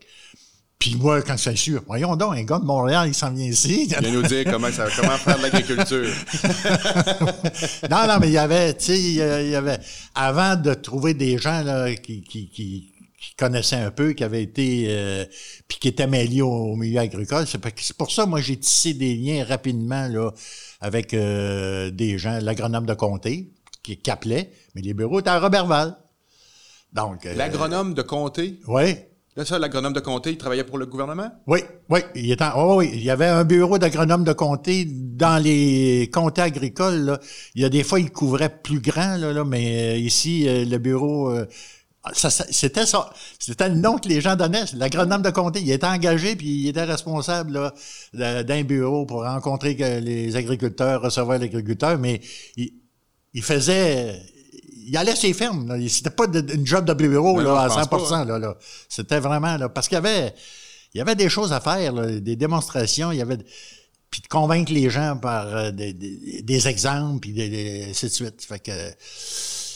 [0.82, 3.86] Puis moi, quand c'est sûr, voyons donc, un gars de Montréal, il s'en vient ici.
[3.86, 6.08] Viens nous dire comment, ça, comment faire de l'agriculture.
[7.88, 9.78] non, non, mais il y avait, tu sais, il y il avait,
[10.16, 14.42] avant de trouver des gens là, qui, qui, qui, qui connaissaient un peu, qui avaient
[14.42, 15.24] été, euh,
[15.68, 18.56] puis qui étaient mêlés au, au milieu agricole, c'est pas- c'est pour ça, moi, j'ai
[18.56, 20.32] tissé des liens rapidement là
[20.80, 23.52] avec euh, des gens, l'agronome de comté,
[23.84, 25.96] qui, qui appelait, mais les bureaux étaient à Robertval.
[26.92, 28.58] Donc, euh, L'agronome de comté?
[28.66, 28.96] oui,
[29.34, 31.30] Là, ça, l'agronome de comté, il travaillait pour le gouvernement?
[31.46, 35.42] Oui, oui, il était, oh oui, il y avait un bureau d'agronome de comté dans
[35.42, 37.00] les comtés agricoles.
[37.06, 37.20] Là.
[37.54, 40.66] Il y a des fois, il couvrait plus grand, là, là, mais euh, ici, euh,
[40.66, 41.46] le bureau, euh,
[42.12, 44.64] ça, ça- c'était ça, c'était le nom que les gens donnaient.
[44.74, 47.72] L'agronome de comté, il était engagé puis il était responsable
[48.12, 52.20] d'un bureau pour rencontrer les agriculteurs, recevoir les agriculteurs, mais
[52.58, 52.74] il,
[53.32, 54.20] il faisait,
[54.86, 55.66] il allait ses fermes.
[55.68, 55.76] Là.
[55.88, 58.24] C'était pas de- une job de bureau là, non, à je pense 100 pas, hein.
[58.24, 58.56] là, là.
[58.88, 60.34] C'était vraiment là, parce qu'il y avait,
[60.94, 63.38] il y avait des choses à faire, là, des démonstrations, il y avait,
[64.10, 68.06] puis de convaincre les gens par euh, des, des- des exemples, puis des, des- ainsi
[68.06, 68.44] de suite.
[68.44, 68.72] Fait que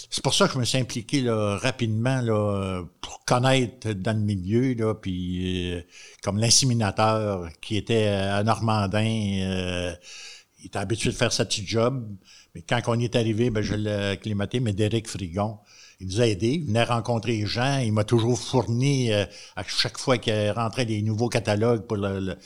[0.08, 4.22] c'est pour ça que je me suis impliqué là, rapidement là, pour connaître dans le
[4.22, 5.80] milieu, là, puis euh,
[6.22, 9.92] comme l'inséminateur qui était à Normandin, euh,
[10.60, 12.06] il était habitué de faire sa petite job.
[12.56, 15.58] Mais quand on y est arrivé, ben, je l'ai acclimaté, mais Derek Frigon,
[16.00, 19.62] il nous a aidés, il venait rencontrer les gens, il m'a toujours fourni euh, à
[19.66, 22.36] chaque fois qu'il rentrait des nouveaux catalogues pour le, le-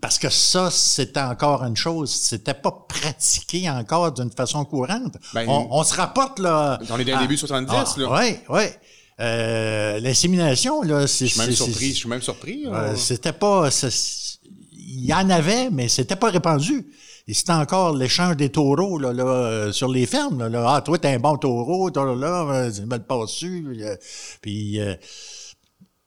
[0.00, 5.16] parce que ça, c'était encore une chose, c'était pas pratiqué encore d'une façon courante.
[5.34, 6.78] Ben, on, on se rapporte là.
[6.88, 8.18] On est dans les débuts 70, là.
[8.18, 8.62] Oui, oui.
[9.20, 11.26] Euh, L'insémination, là, c'est.
[11.26, 11.88] Je suis même surpris.
[11.90, 12.64] Je suis même surpris.
[12.66, 13.68] euh, c'était pas.
[14.72, 16.86] Il y en avait, mais c'était pas répandu.
[17.34, 20.46] C'était encore l'échange des taureaux là, là, euh, sur les fermes.
[20.48, 20.74] Là.
[20.74, 23.66] Ah, toi, t'es un bon taureau, toi, là, c'est une belle passe-dessus.
[23.82, 23.96] euh,
[24.40, 24.94] Puis, euh,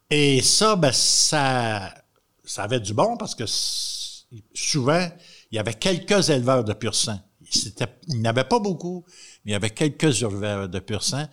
[0.10, 1.94] et ça, ben, ça,
[2.44, 3.46] ça avait du bon parce que
[4.54, 5.08] souvent,
[5.52, 7.20] il y avait quelques éleveurs de pur sang.
[8.08, 9.06] Il n'y avait pas beaucoup,
[9.46, 11.26] mais il y avait quelques éleveurs de pur sang.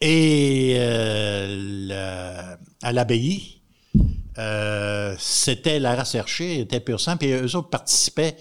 [0.00, 3.62] Et le- à l'abbaye,
[5.18, 8.36] c'était la race était pur sang, puis eux autres participaient.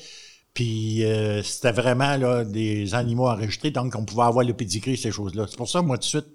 [0.58, 5.12] Puis euh, c'était vraiment là, des animaux enregistrés, donc on pouvait avoir le pedigree, ces
[5.12, 5.46] choses-là.
[5.48, 6.26] C'est pour ça, moi, tout de suite,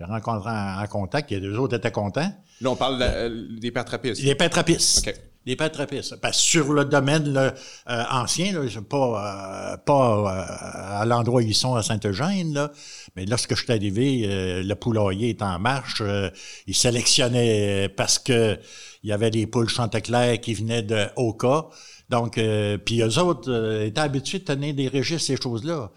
[0.00, 2.32] j'ai rencontré en, en contact, et les autres étaient contents.
[2.62, 4.22] Là, on parle de euh, des pères trappistes.
[4.22, 5.06] Les pères trappistes.
[5.06, 5.14] OK.
[5.44, 6.16] Les pères trappistes.
[6.22, 7.52] Parce que sur le domaine là,
[7.90, 12.72] euh, ancien, là, pas, euh, pas euh, à l'endroit où ils sont à Sainte-Eugène, là,
[13.14, 16.00] mais lorsque je suis arrivé, euh, le poulailler est en marche.
[16.00, 16.30] euh,
[16.66, 18.58] ils sélectionnaient parce que
[19.02, 21.66] il y avait des poules Chanteclair qui venaient de Oka.
[22.08, 25.90] Donc, euh, puis eux autres euh, étaient habitués de tenir des registres, ces choses-là.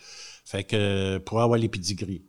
[0.46, 2.24] Fait que euh, pour avoir les pédigris.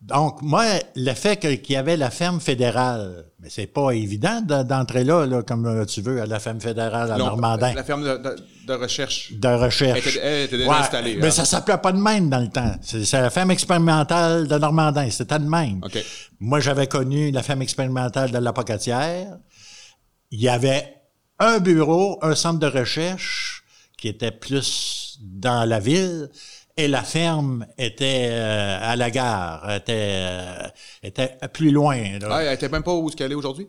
[0.00, 0.64] Donc, moi,
[0.96, 5.26] le fait qu'il y avait la ferme fédérale, mais c'est pas évident de- d'entrer là,
[5.26, 8.36] là, comme euh, tu veux, à la ferme fédérale à Normandin, La ferme de, de-
[8.66, 9.34] de recherche.
[9.34, 10.00] de recherche.
[10.00, 11.30] Elle était- elle était déjà Ouais, installée, Mais hein.
[11.30, 12.72] ça s'appelait pas de même dans le temps.
[12.80, 15.80] C'est la ferme expérimentale de Normandin, c'était de même.
[15.84, 16.02] OK.
[16.38, 19.36] Moi, j'avais connu la ferme expérimentale de l'Apocatière.
[20.30, 20.94] Il y avait
[21.40, 23.64] un bureau, un centre de recherche
[23.96, 26.30] qui était plus dans la ville
[26.76, 30.68] et la ferme était euh, à la gare, était, euh,
[31.02, 32.18] était plus loin.
[32.20, 32.28] là.
[32.30, 33.68] Ah, elle était même pas où est-ce qu'elle est aujourd'hui?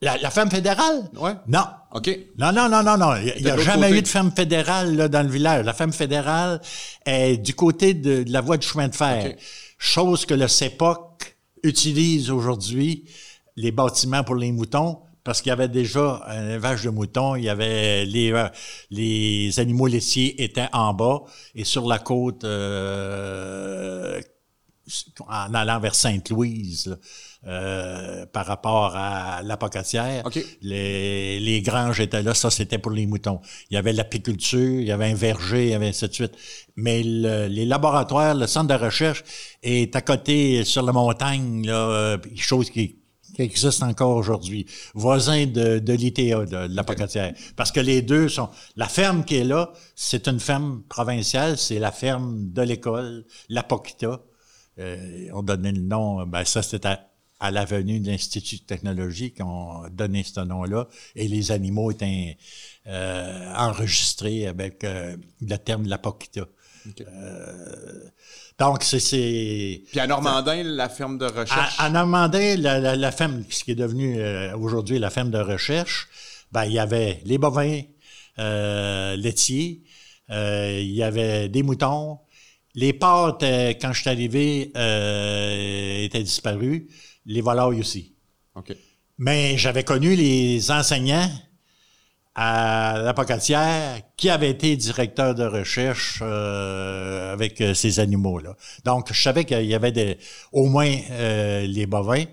[0.00, 1.08] La, la ferme fédérale?
[1.16, 1.34] Ouais.
[1.46, 1.64] Non.
[1.92, 2.10] OK.
[2.38, 3.14] Non, non, non, non, non.
[3.16, 3.98] Il n'y a, jamais côté.
[3.98, 5.64] eu de ferme fédérale là, dans le village.
[5.64, 6.60] La ferme fédérale
[7.06, 9.36] est du côté de, de la voie du chemin de fer.
[9.78, 13.04] Chose que le CEPOC utilise aujourd'hui,
[13.54, 17.44] les bâtiments pour les moutons, parce qu'il y avait déjà un élevage de moutons, il
[17.44, 18.48] y avait les, euh,
[18.90, 21.22] les animaux laitiers étaient en bas
[21.54, 24.20] et sur la côte euh,
[25.28, 26.98] en allant vers Sainte-Louise,
[27.46, 30.26] euh, par rapport à l'apocatière.
[30.60, 33.40] Les, les granges étaient là, ça c'était pour les moutons.
[33.70, 36.32] Il y avait l'apiculture, il y avait un verger, il y avait ainsi de suite.
[36.76, 39.22] Mais le- les laboratoires, le centre de recherche
[39.62, 42.98] est à côté sur la montagne, là, euh, chose qui,
[43.34, 47.34] qui existe encore aujourd'hui, voisin de, de l'ITA, de, de l'apocatière.
[47.56, 48.50] Parce que les deux sont...
[48.76, 54.20] La ferme qui est là, c'est une ferme provinciale, c'est la ferme de l'école, l'Apokita.
[54.78, 57.08] Euh, on donnait le nom, ben ça c'était à
[57.42, 62.38] à l'avenue de l'Institut de technologie qui ont donné ce nom-là, et les animaux étaient
[62.86, 65.98] euh, enregistrés avec euh, le terme de la
[67.00, 68.04] Euh,
[68.58, 69.82] donc, c'est...
[69.90, 71.74] Puis à Normandin, la ferme de recherche?
[71.78, 74.20] À, Normandin, la, la, ferme, ce qui est devenu
[74.54, 76.08] aujourd'hui la ferme de recherche,
[76.50, 77.82] ben, il y avait les bovins
[78.38, 79.82] laitiers,
[80.28, 82.18] il y avait des moutons,
[82.74, 84.62] les porcs, quand je suis arrivé,
[86.04, 86.84] étaient disparus
[87.26, 88.14] les volailles aussi.
[89.18, 91.30] Mais j'avais connu les enseignants
[92.34, 98.56] à la Pocatière qui avaient été directeurs de recherche euh, avec euh, ces animaux-là.
[98.84, 100.18] Donc, je savais qu'il y avait des,
[100.52, 102.24] au moins euh, les bovins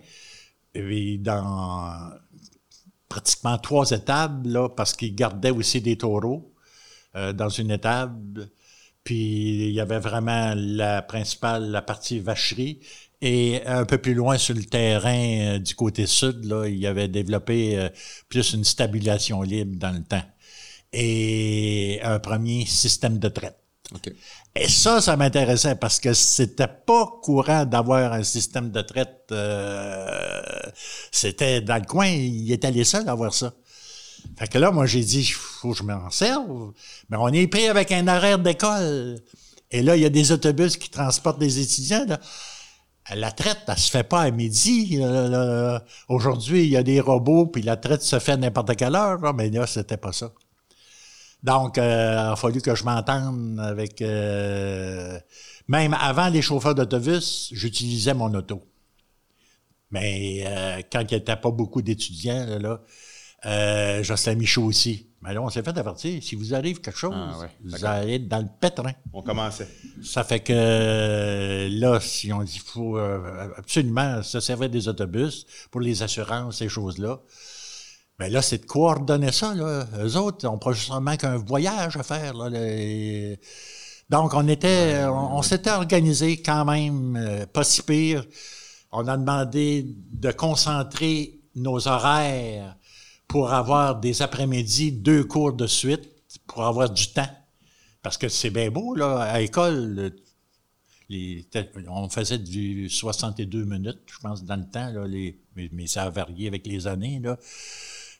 [0.73, 2.11] et dans
[3.09, 6.53] pratiquement trois étables, là, parce qu'ils gardaient aussi des taureaux
[7.33, 8.51] dans une étable.
[9.03, 12.81] Puis il y avait vraiment la principale, la partie vacherie,
[13.21, 17.09] et un peu plus loin sur le terrain euh, du côté sud, là, il avait
[17.09, 17.89] développé euh,
[18.29, 20.23] plus une stabilisation libre dans le temps.
[20.93, 23.57] Et un premier système de traite.
[24.55, 29.27] Et ça, ça m'intéressait parce que c'était pas courant d'avoir un système de traite.
[29.31, 30.41] Euh,
[31.11, 33.53] c'était dans le coin, il était les seuls à avoir ça.
[34.37, 36.71] Fait que là, moi, j'ai dit, faut que je m'en serve.
[37.09, 39.19] Mais on est pris avec un horaire d'école.
[39.71, 42.05] Et là, il y a des autobus qui transportent des étudiants.
[42.07, 42.19] Là
[43.15, 45.01] la traite, elle se fait pas à midi.
[46.07, 49.49] Aujourd'hui, il y a des robots, puis la traite se fait n'importe quelle heure, mais
[49.49, 50.31] là, c'était pas ça.
[51.43, 54.01] Donc, euh, il a fallu que je m'entende avec...
[54.01, 55.19] Euh,
[55.67, 58.63] même avant les chauffeurs d'autobus, j'utilisais mon auto.
[59.91, 65.08] Mais euh, quand il n'y avait pas beaucoup d'étudiants, là, là Jocelyn Michaud aussi.
[65.21, 66.23] Mais là, on s'est fait avertir.
[66.23, 68.93] Si vous arrive quelque chose, ah, vous allez être dans le pétrin.
[69.11, 69.67] On commençait.
[70.01, 75.45] Ça fait que là, si on dit qu'il faut euh, absolument se servir des autobus
[75.71, 77.19] pour les assurances, ces choses-là.
[78.17, 79.53] Mais ben là, c'est de coordonner ça.
[79.53, 79.87] Là.
[80.01, 82.33] Eux autres, on pas justement qu'un voyage à faire.
[82.33, 82.49] Là,
[84.09, 88.25] Donc, on était, on, s'était organisé quand même, euh, pas si pire.
[88.91, 92.75] On a demandé de concentrer nos horaires
[93.29, 96.09] pour avoir des après-midi, deux cours de suite,
[96.47, 97.29] pour avoir du temps.
[98.01, 100.11] Parce que c'est bien beau, là, à l'école,
[101.87, 106.09] on faisait du 62 minutes, je pense, dans le temps, là, les, mais, ça a
[106.09, 107.37] varié avec les années, là.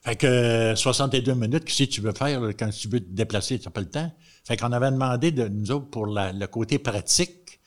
[0.02, 3.66] Fait que 62 minutes, qu'est-ce que tu veux faire quand tu veux te déplacer, tu
[3.66, 4.10] n'as pas le temps.
[4.44, 7.60] Fait qu'on avait demandé de nous autres, pour le côté pratique,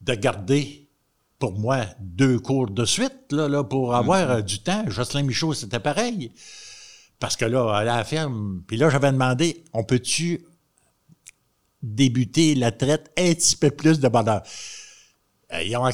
[0.00, 0.88] de garder
[1.38, 4.38] pour moi deux cours de suite, là, là pour avoir mm-hmm.
[4.38, 4.84] euh, du temps.
[4.88, 6.32] Jocelyn Michaud, c'était pareil.
[7.22, 10.44] Parce que là, à la ferme, puis là, j'avais demandé, on peut-tu
[11.80, 14.42] débuter la traite un petit peu plus de bonheur?
[15.52, 15.92] Euh,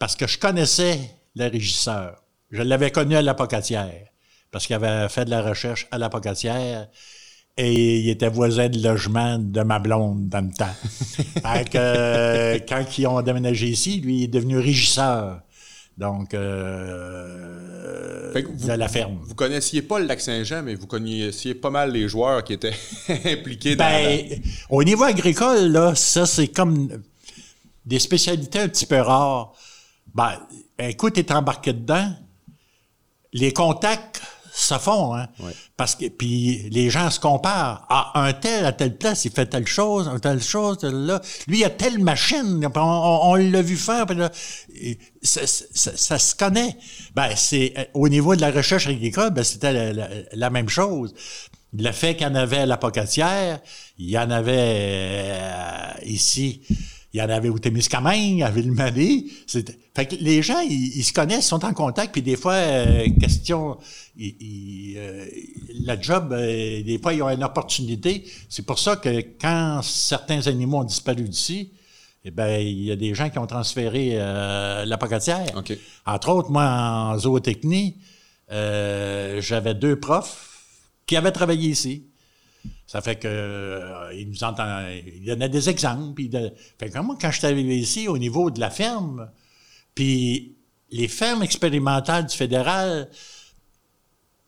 [0.00, 0.98] parce que je connaissais
[1.36, 2.24] le régisseur.
[2.50, 4.08] Je l'avais connu à l'apocatière.
[4.50, 6.88] Parce qu'il avait fait de la recherche à l'apocatière
[7.56, 10.74] et il était voisin de logement de ma blonde dans le temps.
[11.54, 15.40] fait que, euh, quand ils ont déménagé ici, lui, il est devenu régisseur.
[15.96, 19.18] Donc, euh, vous, de la ferme.
[19.22, 22.74] Vous connaissiez pas le lac Saint-Jean, mais vous connaissiez pas mal les joueurs qui étaient
[23.24, 26.88] impliqués dans ben, Au niveau agricole, là, ça, c'est comme
[27.86, 29.52] des spécialités un petit peu rares.
[30.14, 30.40] Ben,
[30.78, 32.12] écoute, t'es embarqué dedans.
[33.32, 34.20] Les contacts
[34.56, 35.28] ça fond, hein?
[35.76, 37.84] Parce que puis les gens se comparent.
[37.90, 41.20] Ah, un tel à telle place, il fait telle chose, telle chose, telle là.
[41.48, 42.64] Lui, il a telle machine.
[42.76, 44.06] On, l'a vu faire.
[44.06, 44.30] Puis là,
[45.22, 46.76] ça, se connaît.
[47.16, 51.14] Ben, c'est euh, au niveau de la recherche agricole, ben, c'était la, même chose.
[51.76, 53.58] Le fait qu'il y en avait à la Pocatière,
[53.98, 56.62] il y en avait euh, ici
[57.14, 59.32] il y en avait au Témiscamingue, à Ville-Marie.
[59.46, 63.78] Fait que les gens, ils, se connaissent, sont en contact, puis des fois, euh, question,
[64.20, 65.26] euh,
[65.84, 68.24] la job, euh, des fois, ils ont une opportunité.
[68.48, 71.70] C'est pour ça que quand certains animaux ont disparu d'ici,
[72.24, 75.46] eh ben, il y a des gens qui ont transféré la pocatière.
[76.06, 77.96] Entre autres, moi, en zootechnie,
[78.50, 80.50] j'avais deux profs
[81.06, 82.06] qui avaient travaillé ici.
[82.94, 86.14] Ça fait que euh, il nous entend, il donnait des exemples.
[86.14, 89.32] Puis de, fait que moi, quand je suis arrivé ici, au niveau de la ferme,
[89.96, 90.54] puis
[90.92, 93.10] les fermes expérimentales du fédéral,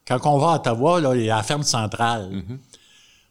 [0.06, 2.58] quand on va à Ottawa, là, la ferme centrale, mm-hmm.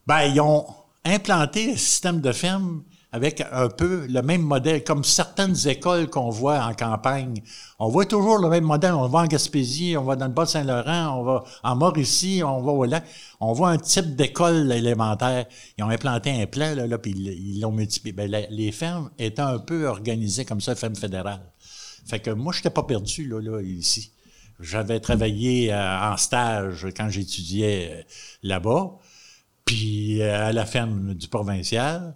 [0.06, 0.68] ben, ils ont
[1.06, 6.30] implanté un système de ferme avec un peu le même modèle, comme certaines écoles qu'on
[6.30, 7.42] voit en campagne.
[7.80, 8.94] On voit toujours le même modèle.
[8.94, 12.72] On va en Gaspésie, on va dans le Bas-Saint-Laurent, on va en Mauricie, on va
[12.72, 13.06] au lac.
[13.40, 15.46] On voit un type d'école élémentaire.
[15.78, 18.14] Ils ont implanté un plan, là, là puis ils l'ont multiplié.
[18.14, 21.42] Ben, les fermes étaient un peu organisées comme ça, ferme fédérale.
[22.06, 24.12] Fait que moi, je n'étais pas perdu là, là, ici.
[24.60, 28.04] J'avais travaillé euh, en stage quand j'étudiais euh,
[28.44, 28.92] là-bas,
[29.66, 32.16] puis euh, à la ferme du provincial.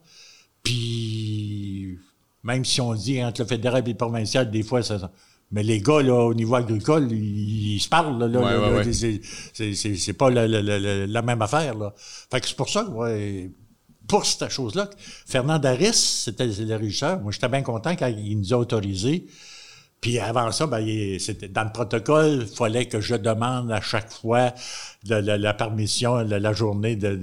[0.64, 1.98] Puis
[2.44, 5.12] même si on dit entre le fédéral et le provincial, des fois, ça.
[5.52, 8.28] Mais les gars, là, au niveau agricole, ils, se parlent, là.
[8.28, 8.94] là, Ouais, là, ouais, ouais.
[8.94, 9.20] c'est-
[9.54, 11.94] c'est- C'est c'est pas la, la- la- la même affaire, là.
[12.32, 13.50] Fait que c'est pour ça que, ouais,
[14.08, 14.90] pour cette chose-là,
[15.26, 17.20] Fernand Daris, c'était le régisseur.
[17.22, 19.26] Moi, j'étais bien content quand il nous a autorisés.
[20.02, 24.12] Puis avant ça, ben, c'était dans le protocole, il fallait que je demande à chaque
[24.12, 24.54] fois
[25.08, 27.16] la, permission, la, la journée de,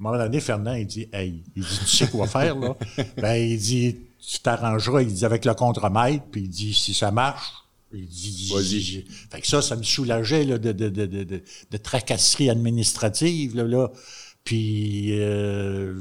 [0.00, 2.76] un moment donné, Fernand, il dit Hey, il dit, tu sais quoi faire, là?
[3.18, 7.10] ben, il dit Tu t'arrangeras, il dit avec le contremaître, puis il dit si ça
[7.10, 7.52] marche.
[7.92, 9.04] Il dit, Vas-y.
[9.30, 13.56] Fait que ça, ça me soulageait là, de, de, de, de, de, de tracasserie administrative.
[13.56, 13.90] Là, là.
[14.42, 16.00] Puis euh,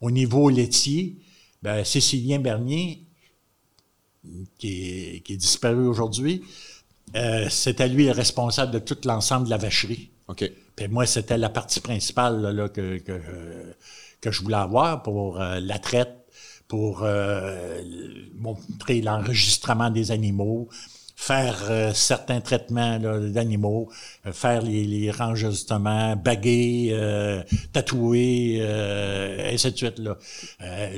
[0.00, 1.16] au niveau laitier,
[1.62, 3.04] ben, Cécilien Bernier,
[4.58, 6.42] qui est, qui est disparu aujourd'hui,
[7.14, 10.10] euh, c'était lui le responsable de tout l'ensemble de la vacherie.
[10.28, 10.50] OK.
[10.78, 13.72] Puis moi, c'était la partie principale là, là, que, que, euh,
[14.20, 16.14] que je voulais avoir pour euh, la traite,
[16.68, 17.82] pour euh,
[18.36, 20.68] montrer l'enregistrement des animaux,
[21.16, 23.88] faire euh, certains traitements d'animaux,
[24.24, 29.98] euh, faire les, les enregistrements, baguer, euh, tatouer, euh, et ainsi de suite.
[29.98, 30.16] Là.
[30.62, 30.90] Euh,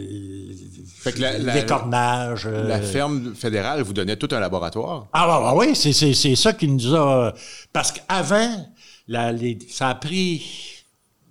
[0.99, 2.47] Fait que la- la- les cornages.
[2.47, 5.07] euh, La ferme fédérale vous donnait tout un laboratoire?
[5.15, 7.33] ah, bah, bah oui, c'est, c'est, c'est ça qui nous a.
[7.73, 8.67] Parce qu'avant,
[9.11, 10.85] la, les, ça a pris.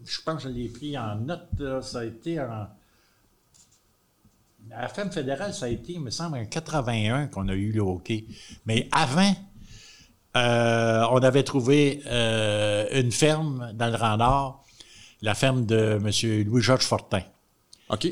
[0.06, 2.68] Je pense que je l'ai pris en note, là, ça a été en.
[4.72, 7.72] À la ferme fédérale, ça a été, il me semble, en 81 qu'on a eu
[7.72, 8.26] le hockey.
[8.68, 9.34] Mais avant,
[10.38, 14.64] euh, on avait trouvé euh, une ferme dans le Grand Nord,
[15.24, 16.44] la ferme de M.
[16.46, 17.22] Louis-Georges Fortin.
[17.90, 18.08] OK.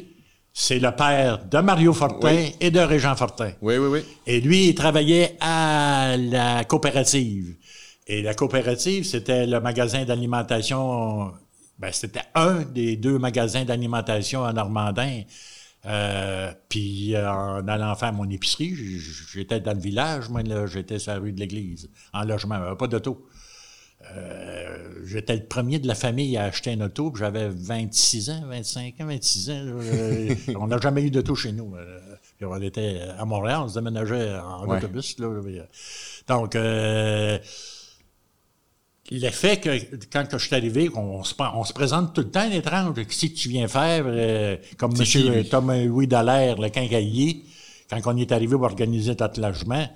[0.52, 2.56] C'est le père de Mario Fortin Oui.
[2.60, 3.52] et de Régent Fortin.
[3.62, 4.00] Oui, oui, oui.
[4.26, 7.56] Et lui, il travaillait à la coopérative.
[8.08, 11.32] Et la coopérative, c'était le magasin d'alimentation.
[11.80, 15.24] Ben, c'était un des deux magasins d'alimentation à Normandin.
[15.86, 18.74] Euh, puis euh, en allant faire mon épicerie,
[19.32, 22.76] j'étais dans le village, moi, là, j'étais sur la rue de l'église, en logement, euh,
[22.76, 23.26] pas d'auto.
[24.16, 28.42] Euh, j'étais le premier de la famille à acheter un auto, puis j'avais 26 ans,
[28.48, 29.54] 25 ans, 26 ans.
[29.66, 31.76] euh, on n'a jamais eu d'auto chez nous.
[32.38, 34.78] puis on était à Montréal, on se déménageait en Ouais.
[34.78, 35.18] autobus.
[35.20, 35.28] Là,
[36.28, 37.38] donc, euh,
[39.10, 39.70] l'effet que
[40.12, 42.96] quand que je suis arrivé, on se, on se présente tout le temps l'étrange.
[42.96, 44.04] Qu'est-ce que tu viens faire?
[44.06, 45.44] euh, comme M.
[45.46, 47.44] Thomas Louis Dallaire, le quincaillier,
[47.90, 49.88] quand on est arrivé pour organiser notre logement,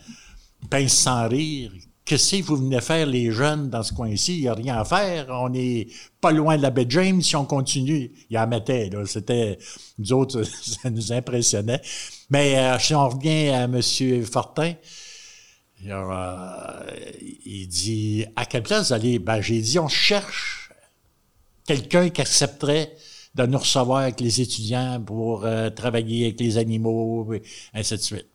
[0.69, 1.71] pince sans rire.
[2.03, 4.37] Qu'est-ce que vous venez faire, les jeunes, dans ce coin-ci?
[4.37, 5.27] Il n'y a rien à faire.
[5.29, 5.87] On est
[6.19, 7.21] pas loin de la baie James.
[7.21, 8.89] Si on continue, il en mettait.
[8.89, 9.05] Là.
[9.05, 9.57] C'était,
[9.99, 10.43] nous autres,
[10.83, 11.79] ça nous impressionnait.
[12.29, 13.79] Mais euh, si on revient à M.
[14.25, 14.73] Fortin,
[15.89, 16.91] euh,
[17.45, 19.19] il dit à quelle place vous allez?
[19.19, 20.71] Ben, j'ai dit on cherche
[21.65, 22.95] quelqu'un qui accepterait
[23.35, 27.41] de nous recevoir avec les étudiants pour euh, travailler avec les animaux, et
[27.73, 28.27] ainsi de suite.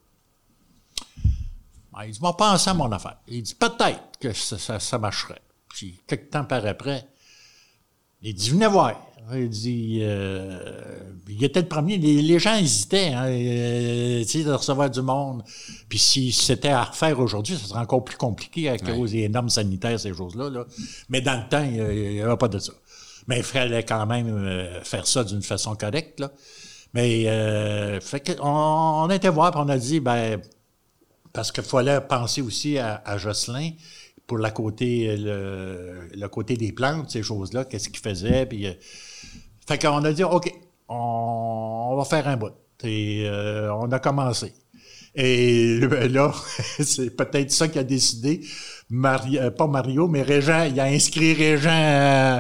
[1.92, 3.18] Ben, il dit Bon, pense à mon affaire.
[3.28, 5.42] Il dit peut-être que ça, ça, ça marcherait.
[5.68, 7.06] Puis, quelques temps par après,
[8.22, 9.00] il dit venez voir.
[9.34, 10.60] Il dit euh,
[11.28, 11.98] il était le premier.
[11.98, 15.42] Les, les gens hésitaient, hein, euh, tu sais, de recevoir du monde.
[15.88, 19.48] Puis si c'était à refaire aujourd'hui, ça serait encore plus compliqué à cause des normes
[19.48, 20.50] sanitaires, ces choses-là.
[20.50, 20.64] Là.
[21.08, 22.72] Mais dans le temps, il n'y avait pas de ça.
[23.26, 26.20] Mais il fallait quand même euh, faire ça d'une façon correcte.
[26.20, 26.30] Là.
[26.94, 30.40] Mais euh, fait on était voir, puis on a dit, ben,
[31.32, 33.70] parce qu'il fallait penser aussi à, à Jocelyn
[34.26, 38.46] pour la côté, le, le côté des plantes, ces choses-là, qu'est-ce qu'il faisait.
[38.46, 38.72] Puis, euh,
[39.66, 40.52] fait qu'on a dit, OK,
[40.88, 42.52] on, on va faire un bout.
[42.84, 44.52] Et euh, on a commencé.
[45.14, 46.32] Et ben là,
[46.80, 48.40] c'est peut-être ça qui a décidé.
[48.88, 52.38] Mari- euh, pas Mario, mais Régent, il a inscrit Régent à,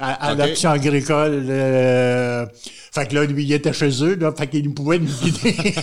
[0.00, 0.38] à- à OK.
[0.38, 1.44] l'option agricole.
[1.48, 2.46] euh,
[2.92, 5.54] fait que là, lui, il était chez eux, là, fait qu'il pouvait nous guider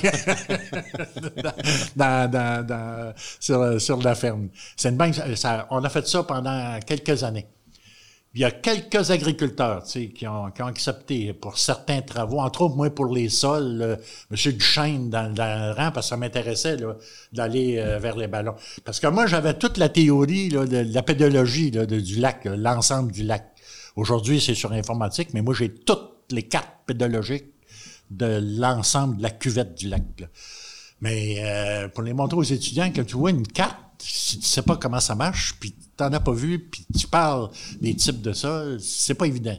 [1.96, 4.50] dans, dans- dans- sur, sur la ferme.
[4.76, 7.48] C'est une bonne- ça- on a fait ça pendant quelques années.
[8.34, 12.40] Il y a quelques agriculteurs tu sais, qui, ont, qui ont accepté pour certains travaux,
[12.40, 13.96] entre autres, moi, pour les sols, euh,
[14.32, 14.54] M.
[14.54, 16.78] Duchesne dans, dans le rang, parce que ça m'intéressait
[17.34, 18.56] d'aller euh, vers les ballons.
[18.86, 22.46] Parce que moi, j'avais toute la théorie là, de, la pédologie là, de- du lac,
[22.46, 23.48] l'ensemble du lac.
[23.98, 27.52] Aujourd'hui, c'est sur informatique, mais moi, j'ai toutes les cartes pédologiques
[28.12, 30.04] de l'ensemble de la cuvette du lac.
[30.20, 30.28] là.
[31.02, 34.62] Mais euh, pour les montrer aux étudiants que tu vois une carte, si tu sais
[34.62, 37.50] pas comment ça marche, puis t'en as pas vu, puis tu parles
[37.80, 39.58] des types de sol, c'est pas évident.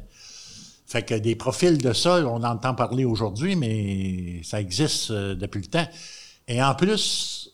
[0.86, 5.60] Fait que des profils de sol, on entend parler aujourd'hui, mais ça existe euh, depuis
[5.60, 5.88] le temps.
[6.48, 7.50] Et en plus,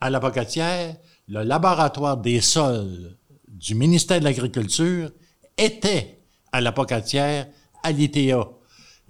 [0.00, 0.96] à la Bocatière,
[1.28, 3.16] le laboratoire des sols
[3.46, 5.12] du ministère de l'Agriculture
[5.56, 6.18] était
[6.50, 7.46] à la Pocatière,
[7.82, 8.48] à l'ITA.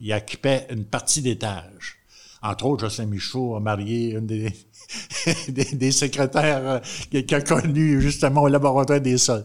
[0.01, 1.97] Il occupait une partie d'étage.
[2.43, 4.53] Entre autres, Jocelyn Michaud a marié une des,
[5.49, 9.45] des, secrétaires euh, qui, a connu justement au laboratoire des sols.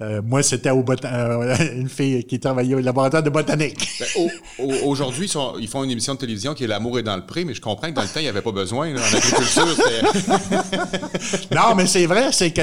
[0.00, 3.88] Euh, moi, c'était au euh, une fille qui travaillait au laboratoire de botanique.
[4.00, 7.44] Ben, aujourd'hui, ils, font une émission de télévision qui est L'amour est dans le pré,
[7.44, 8.92] mais je comprends que dans le temps, il n'y avait pas besoin.
[8.94, 9.66] en agriculture,
[11.54, 12.60] non, mais c'est vrai, c'est que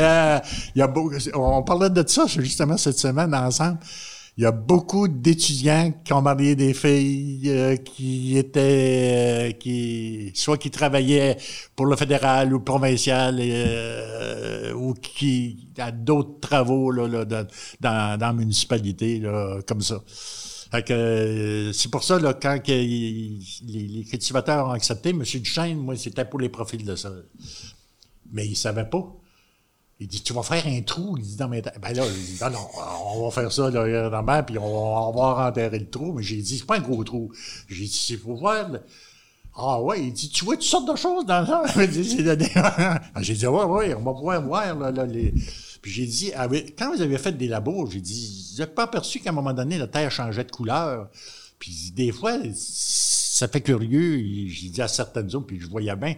[0.75, 0.93] il y a
[1.33, 3.79] on parlait de ça justement cette semaine ensemble
[4.37, 10.31] il y a beaucoup d'étudiants qui ont marié des filles euh, qui étaient, euh, qui
[10.35, 11.37] soit qui travaillaient
[11.73, 17.47] pour le fédéral ou provincial euh, ou qui a d'autres travaux là, dans,
[17.79, 20.03] dans, la municipalité là, comme ça.
[20.85, 25.23] que c'est pour ça là, quand les, les, cultivateurs ont accepté, M.
[25.23, 27.25] Duchesne, moi, c'était pour les profils de sol.
[28.33, 29.15] Mais ils savaient pas.
[29.99, 31.15] Il dit, tu vas faire un trou?
[31.17, 32.67] Il dit, dans mes Ben là, dit, non, non,
[33.13, 36.11] on va faire ça, là, ma, puis on, va enterrer le trou.
[36.13, 37.31] Mais j'ai dit, c'est pas un gros trou.
[37.69, 38.67] J'ai dit, il faut voir.
[39.57, 41.63] Ah ouais, il dit, tu vois toutes sortes de choses dans ça?
[43.21, 45.33] j'ai dit, ouais, ouais, on va pouvoir voir, là, là les...
[45.81, 46.31] Puis j'ai dit,
[46.77, 49.77] quand vous avez fait des labos, j'ai dit, vous pas aperçu qu'à un moment donné,
[49.77, 51.09] la terre changeait de couleur?
[51.57, 54.17] Puis des fois, ça fait curieux.
[54.49, 56.15] J'ai dit à certaines zones, puis je voyais bien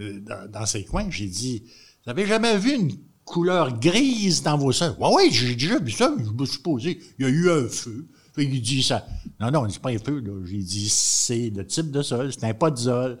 [0.00, 1.64] euh, dans, dans ces coins, j'ai dit,
[2.04, 2.92] vous n'avez jamais vu une
[3.24, 4.94] couleur grise dans vos sols?
[5.00, 7.00] Oui, oui, j'ai déjà vu ça, mais je me suis posé.
[7.18, 8.06] Il y a eu un feu.
[8.36, 9.06] il dit ça.
[9.40, 10.32] Non, non, c'est pas un feu, là.
[10.44, 13.18] J'ai dit, c'est le type de sol, c'est un pas de sol.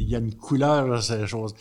[0.00, 1.54] Il y a une couleur, ces choses.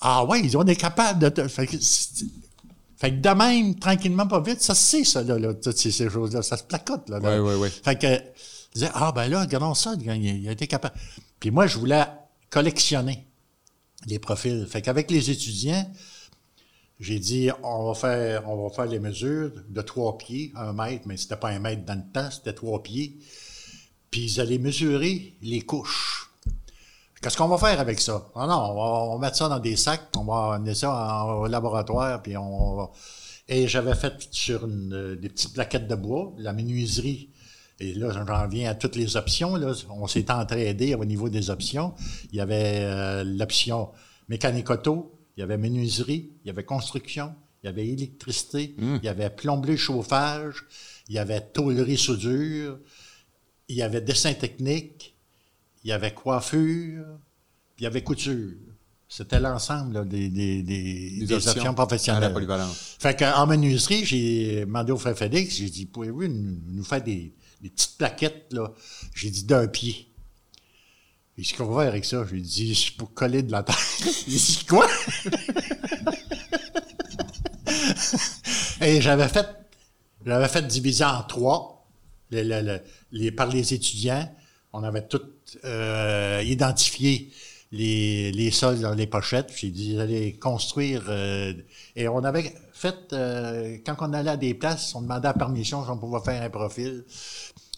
[0.00, 1.48] Ah ouais, on est capable de...
[1.48, 5.76] Fait que, fait que de même, tranquillement, pas vite, ça c'est ça, là, là toutes
[5.76, 6.40] ces, choses-là.
[6.40, 7.18] Ça se placote, là.
[7.22, 7.68] Oui, oui, oui.
[7.84, 10.94] Fait que, je disais, ah ben là, regardons ça, il a été capable.
[11.38, 12.06] Puis moi, je voulais
[12.48, 13.29] collectionner
[14.06, 14.66] les profils.
[14.66, 15.90] Fait qu'avec les étudiants,
[16.98, 21.48] j'ai dit, on va faire, les mesures de trois pieds, un mètre, mais c'était pas
[21.48, 23.18] un mètre dans le temps, c'était trois pieds.
[24.10, 26.30] Puis ils allaient mesurer les couches.
[27.22, 28.28] Qu'est-ce qu'on va faire avec ça?
[28.34, 32.22] Non, non, on va, mettre ça dans des sacs, on va amener ça au laboratoire,
[32.22, 32.90] puis on.
[33.48, 37.30] Et j'avais fait sur des petites plaquettes de bois, la menuiserie
[37.80, 39.56] et là, j'en viens à toutes les options.
[39.56, 39.72] Là.
[39.88, 41.94] On s'est entraidé au niveau des options.
[42.30, 43.88] Il y avait euh, l'option
[44.28, 48.96] mécanique auto, il y avait menuiserie, il y avait construction, il y avait électricité, hmm.
[49.02, 50.66] il y avait plomberie chauffage,
[51.08, 52.78] il y avait tôlerie soudure,
[53.68, 55.16] il y avait dessin technique,
[55.82, 57.06] il y avait coiffure,
[57.78, 58.52] il y avait couture.
[59.08, 62.24] C'était l'ensemble des, des, des, options, professionnelles.
[62.24, 62.96] À la polyvalence.
[63.00, 67.70] Fait qu'en menuiserie, j'ai demandé au frère Félix, j'ai dit, pouvez-vous nous faire des, des
[67.70, 68.72] petites plaquettes, là.
[69.14, 70.06] J'ai dit d'un pied.
[71.36, 72.24] Il dit, qu'on va avec ça?
[72.30, 73.78] J'ai dit, c'est pour coller de la terre.
[74.26, 74.86] Il dit, quoi?
[78.80, 79.46] Et j'avais fait,
[80.24, 81.86] j'avais fait diviser en trois,
[82.30, 84.34] les, par les étudiants.
[84.72, 85.22] On avait tout
[85.64, 87.32] euh, identifié
[87.72, 89.52] les, les sols dans les pochettes.
[89.54, 91.04] J'ai dit, allez construire.
[91.08, 91.52] Euh,
[91.96, 95.84] et on avait fait, euh, quand on allait à des places, on demandait la permission
[95.84, 97.04] si on pouvait faire un profil.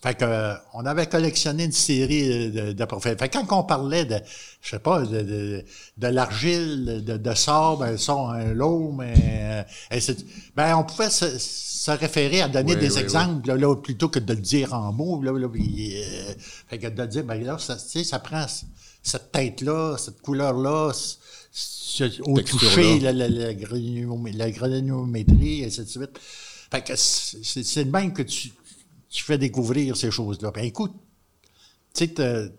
[0.03, 3.17] Fait que, euh, on avait collectionné une série de, de profils.
[3.17, 4.17] Fait que quand on parlait de,
[4.61, 5.65] je sais pas, de, de,
[5.97, 9.65] de l'argile, de, de sable, un son, un lot, mais
[10.57, 14.41] ben on pouvait se, se référer à donner des exemples Là, plutôt que de le
[14.41, 15.23] dire en mots.
[15.23, 15.49] Là, là,
[16.67, 18.47] fait que de dire, ben là, ça, ça prend
[19.03, 20.93] cette tête-là, cette couleur-là,
[22.23, 23.53] au toucher, la, la, la,
[24.51, 26.19] granulométrie, et ainsi de suite.
[26.71, 28.53] Fait que c'est le même que tu,
[29.11, 30.51] tu fais découvrir ces choses-là.
[30.53, 30.93] Ben écoute,
[31.95, 32.51] tu sais,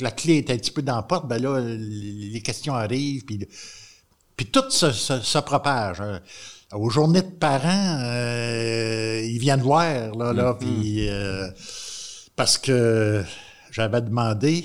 [0.00, 3.46] la clé est un petit peu dans la porte, ben là, les questions arrivent, puis,
[4.36, 6.00] puis tout se, se, propage.
[6.00, 6.20] Hein.
[6.72, 10.58] Aux journées de parents, euh, ils viennent voir, là, là, mm-hmm.
[10.58, 11.08] puis...
[11.08, 11.48] Euh,
[12.36, 13.22] parce que
[13.70, 14.64] j'avais demandé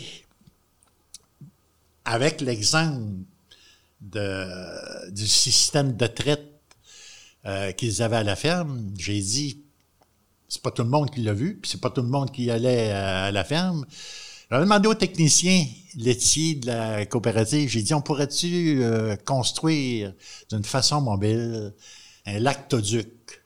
[2.08, 3.03] avec l'exemple
[3.99, 6.53] du système de traite
[7.45, 9.62] euh, qu'ils avaient à la ferme, j'ai dit,
[10.47, 12.49] c'est pas tout le monde qui l'a vu, puis c'est pas tout le monde qui
[12.49, 13.86] allait à, la ferme.
[14.49, 15.66] J'avais demandé aux techniciens
[15.97, 20.14] laitiers de la coopérative, j'ai dit, on pourrait-tu euh, construire
[20.49, 21.74] d'une façon mobile
[22.26, 23.43] un lactoduc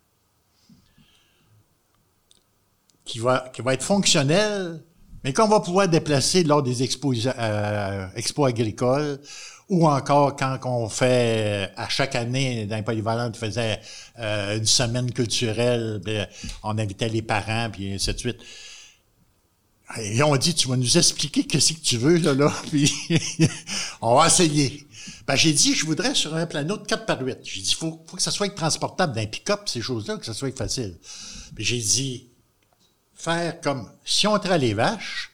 [3.06, 4.84] qui va, qui va être fonctionnel
[5.24, 9.20] mais qu'on va pouvoir déplacer lors des expos, euh, expos agricoles
[9.70, 13.80] ou encore quand on fait à chaque année dans les polyvalentes, on faisait
[14.20, 16.02] euh, une semaine culturelle,
[16.64, 18.40] on invitait les parents, puis ainsi de suite.
[19.98, 22.92] Et on dit, tu vas nous expliquer qu'est-ce que tu veux, là, là, puis
[24.02, 24.86] on va essayer.
[25.26, 27.38] Ben, j'ai dit, je voudrais sur un planot de 4 par 8.
[27.44, 30.56] J'ai dit, faut, faut que ça soit transportable d'un pick-up, ces choses-là, que ça soit
[30.56, 30.98] facile.
[31.56, 32.31] Puis j'ai dit,
[33.22, 35.32] faire comme si on traitait les vaches,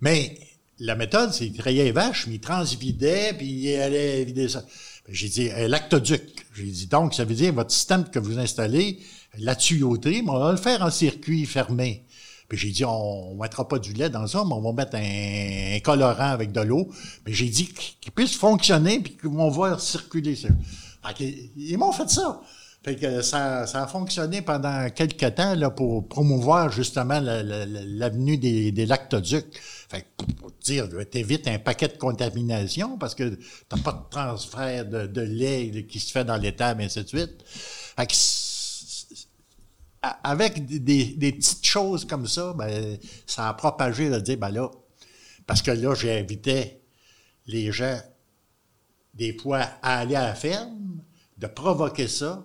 [0.00, 0.38] mais
[0.78, 4.60] la méthode, c'est qu'il les vaches, mais il transvidait, puis il allait vider ça.
[5.06, 6.22] Ben, j'ai dit, un lactoduc.
[6.54, 8.98] J'ai dit, donc, ça veut dire, votre système que vous installez,
[9.38, 12.04] la tuyauterie, mais on va le faire en circuit fermé.
[12.48, 14.96] Puis j'ai dit, on, ne mettra pas du lait dans ça, mais on va mettre
[14.96, 16.90] un, colorant avec de l'eau.
[17.26, 20.36] Mais j'ai dit qu'il puisse fonctionner, puis qu'on va circuler.
[21.56, 22.40] ils m'ont fait ça.
[22.82, 28.72] Fait que ça, ça, a fonctionné pendant quelques temps là, pour promouvoir justement l'avenue des,
[28.72, 29.54] des lactoducs.
[29.90, 34.86] Fait que pour dire, t'évites un paquet de contamination parce que t'as pas de transfert
[34.86, 37.44] de, de lait qui se fait dans l'étable, et ainsi de suite.
[37.44, 38.14] Fait que
[40.02, 44.70] avec des, petites choses comme ça, ben, ça a propagé de dire, ben là,
[45.46, 46.80] parce que là, j'invitais
[47.46, 47.98] les gens,
[49.14, 51.02] des fois, à aller à la ferme,
[51.36, 52.44] de provoquer ça.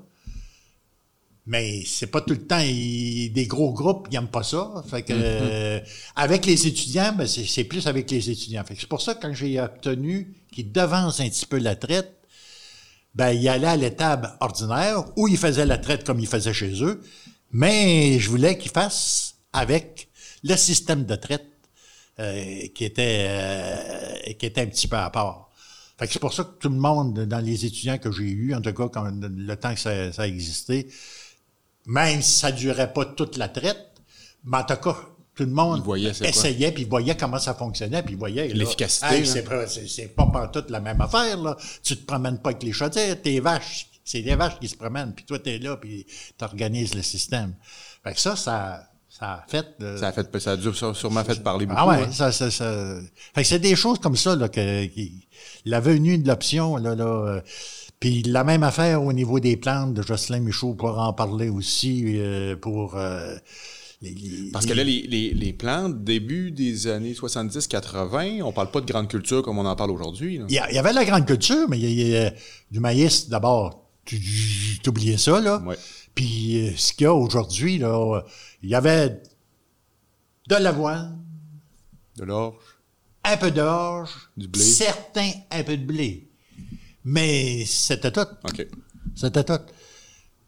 [1.47, 4.83] Mais c'est pas tout le temps des gros groupes, ils n'aiment pas ça.
[4.89, 5.83] Fait que mm-hmm.
[6.15, 8.63] avec les étudiants, ben c'est plus avec les étudiants.
[8.63, 11.75] Fait que c'est pour ça que quand j'ai obtenu qu'ils devancent un petit peu la
[11.75, 12.11] traite,
[13.13, 16.83] ben il allait à l'étable ordinaire où il faisait la traite comme il faisait chez
[16.83, 17.01] eux.
[17.51, 20.09] Mais je voulais qu'il fasse avec
[20.43, 21.47] le système de traite
[22.19, 25.49] euh, qui était euh, qui était un petit peu à part.
[25.97, 28.53] Fait que c'est pour ça que tout le monde, dans les étudiants que j'ai eus,
[28.53, 30.87] en tout cas quand le temps que ça, ça existait,
[31.85, 33.91] même si ça durait pas toute la traite,
[34.43, 34.95] mais en tout cas,
[35.35, 35.83] tout le monde
[36.21, 38.47] essayait, puis voyait comment ça fonctionnait, puis voyait...
[38.47, 39.25] L'efficacité.
[39.25, 41.57] c'est pas, c'est pas toute la même affaire, là.
[41.83, 45.13] Tu te promènes pas avec les chaudières, tes vaches c'est des vaches qui se promènent,
[45.13, 47.55] puis toi, tu es là, puis tu organises le système.
[48.03, 49.65] Fait que ça, ça, ça a fait...
[49.97, 51.81] ça a fait, ça a dû, sûrement fait parler beaucoup.
[51.81, 52.11] Ah ouais, hein.
[52.11, 52.97] ça, ça, ça,
[53.33, 54.87] Fait que c'est des choses comme ça, là, que,
[55.65, 57.41] la venue de l'option, là, là, euh,
[57.99, 62.03] puis la même affaire au niveau des plantes de Jocelyn Michaud pour en parler aussi,
[62.17, 62.95] euh, pour...
[62.95, 63.35] Euh,
[64.53, 68.85] parce que là, les, les, les, plantes, début des années 70-80, on parle pas de
[68.85, 70.39] grande culture comme on en parle aujourd'hui.
[70.47, 72.31] Il y, avait la grande culture, mais il y, a
[72.69, 74.19] du maïs d'abord tu
[74.87, 75.63] oubliais ça, là.
[76.13, 78.21] Puis euh, ce qu'il y a aujourd'hui, là,
[78.61, 79.21] il y avait
[80.47, 81.19] de l'avoine.
[82.17, 82.55] De l'orge.
[83.23, 84.11] Un peu d'orge.
[84.37, 84.61] Du blé.
[84.61, 86.29] Certains, un peu de blé.
[87.05, 88.27] Mais c'était tout.
[88.43, 88.67] OK.
[89.15, 89.61] C'était tout.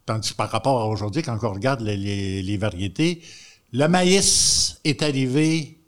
[0.05, 3.21] Tandis que par rapport à aujourd'hui, quand on regarde les, les, variétés,
[3.73, 5.79] le maïs est arrivé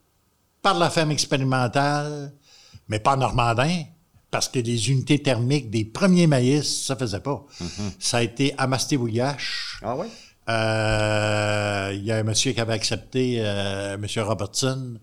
[0.61, 2.33] par la ferme expérimentale,
[2.87, 3.83] mais pas normandin,
[4.29, 7.45] parce que les unités thermiques des premiers maïs, ça faisait pas.
[7.61, 7.91] Mm-hmm.
[7.97, 9.79] Ça a été Amasté-Bouillache.
[9.81, 10.07] Ah ouais?
[10.49, 14.99] Euh, il y a un monsieur qui avait accepté, euh, monsieur Robertson,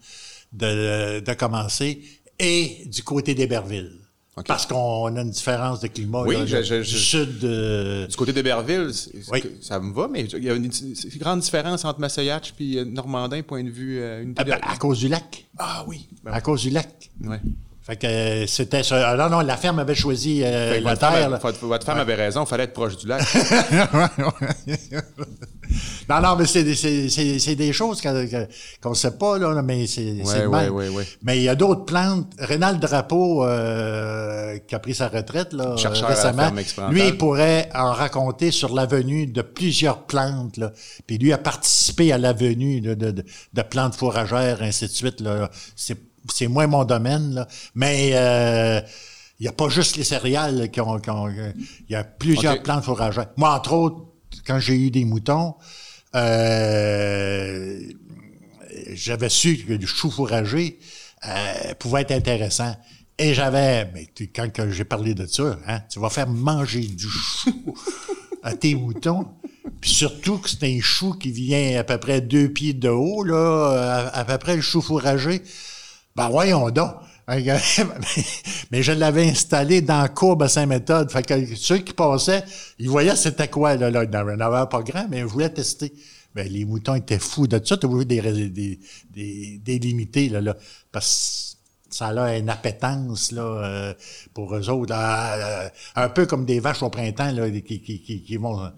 [0.53, 2.03] de, de commencer,
[2.39, 4.06] et du côté d'Héberville.
[4.45, 8.07] Parce qu'on a une différence de climat oui, du sud de...
[8.07, 8.91] Du côté d'Héberville,
[9.63, 10.71] ça me va, mais il y a une,
[11.19, 14.99] grande différence entre Massayach et Normandin, point de vue euh, unité ah, ben, À cause
[14.99, 15.47] du lac.
[15.59, 16.07] Ah oui.
[16.27, 17.11] à cause du lac.
[17.25, 17.41] Ouais.
[17.87, 18.83] Fait que euh, c'était.
[18.91, 21.31] Ah, non, non, la ferme avait choisi euh, la terre.
[21.63, 23.23] votre femme avait raison, il fallait être proche du lac.
[26.09, 30.47] non, non, mais c'est des, des choses qu'on ne sait pas, là, mais c'est ouais,
[30.47, 32.33] ouais, ouais, ouais, Mais il y a d'autres plantes.
[32.41, 36.51] Rénal Drapeau, euh, qui a pris sa retraite là, récemment,
[36.91, 40.57] lui, il pourrait en raconter sur l'avenue de plusieurs plantes.
[40.57, 40.73] Là.
[41.07, 45.21] Puis lui a participé à l'avenue de, de, de, plantes fourragères, ainsi de suite.
[45.21, 45.51] Là.
[45.77, 45.99] C'est
[46.33, 47.49] c'est moins mon domaine, là.
[47.75, 48.81] mais euh,
[49.39, 50.99] il n'y a pas juste les céréales qui ont...
[50.99, 53.29] Il y a plusieurs plantes fourragères.
[53.37, 54.07] Moi, entre autres,
[54.47, 55.55] quand j'ai eu des moutons,
[56.15, 57.81] euh,
[58.93, 60.79] j'avais su que le chou fourragé
[61.27, 62.75] euh, pouvait être intéressant.
[63.19, 67.75] Et j'avais, mais quand j'ai parlé de ça, hein, tu vas faire manger du chou
[68.43, 69.27] à tes moutons.
[69.81, 73.23] Puis surtout que c'est un chou qui vient à peu près deux pieds de haut,
[73.23, 75.43] là, à, à peu près le chou fourragé.
[76.17, 76.95] Ben voyons donc.
[78.71, 81.11] Mais je l'avais installé dans la courbe à Saint-Méthode.
[81.11, 82.45] Fait que ceux qui passaient,
[82.79, 84.05] ils voyaient c'était quoi, là, là.
[84.05, 85.93] Il n'y pas grand, mais je voulais tester.
[86.35, 87.77] Ben, les moutons étaient fous de ça.
[87.77, 88.79] Tu vu des, des,
[89.11, 90.57] des, des limités, là, là.
[90.93, 91.57] Parce
[91.91, 93.95] que ça a une appétence, là, euh,
[94.33, 94.95] pour eux autres.
[94.97, 98.71] Euh, un peu comme des vaches au printemps, là, qui, qui, qui, vont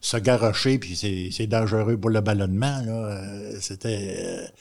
[0.00, 2.92] se garrocher, puis c'est dangereux pour le ballonnement, là.
[2.92, 4.52] Euh, c'était...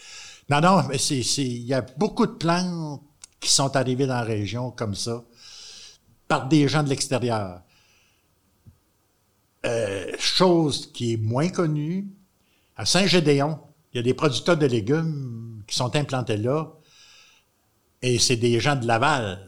[0.49, 3.01] Non, non, mais c'est, il y a beaucoup de plantes
[3.39, 5.23] qui sont arrivées dans la région comme ça,
[6.27, 7.61] par des gens de l'extérieur.
[9.65, 12.07] Euh, chose qui est moins connue,
[12.75, 13.59] à Saint-Gédéon,
[13.93, 16.67] il y a des producteurs de légumes qui sont implantés là,
[18.01, 19.39] et c'est des gens de Laval.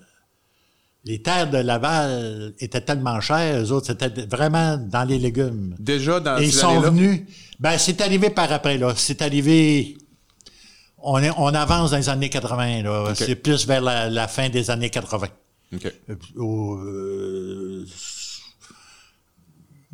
[1.03, 5.75] les terres de Laval étaient tellement chères, eux autres, c'était vraiment dans les légumes.
[5.77, 7.23] Déjà dans Et ils sont venus.
[7.59, 8.93] Ben, c'est arrivé par après, là.
[8.95, 9.97] C'est arrivé.
[10.97, 13.13] On, est, on avance dans les années 80, là.
[13.15, 15.27] C'est plus vers la, la fin des années 80.
[15.73, 15.85] OK.
[16.09, 17.85] Euh, euh,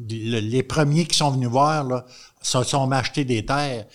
[0.09, 2.05] le- les premiers qui sont venus voir, là,
[2.41, 3.85] se sont achetés des terres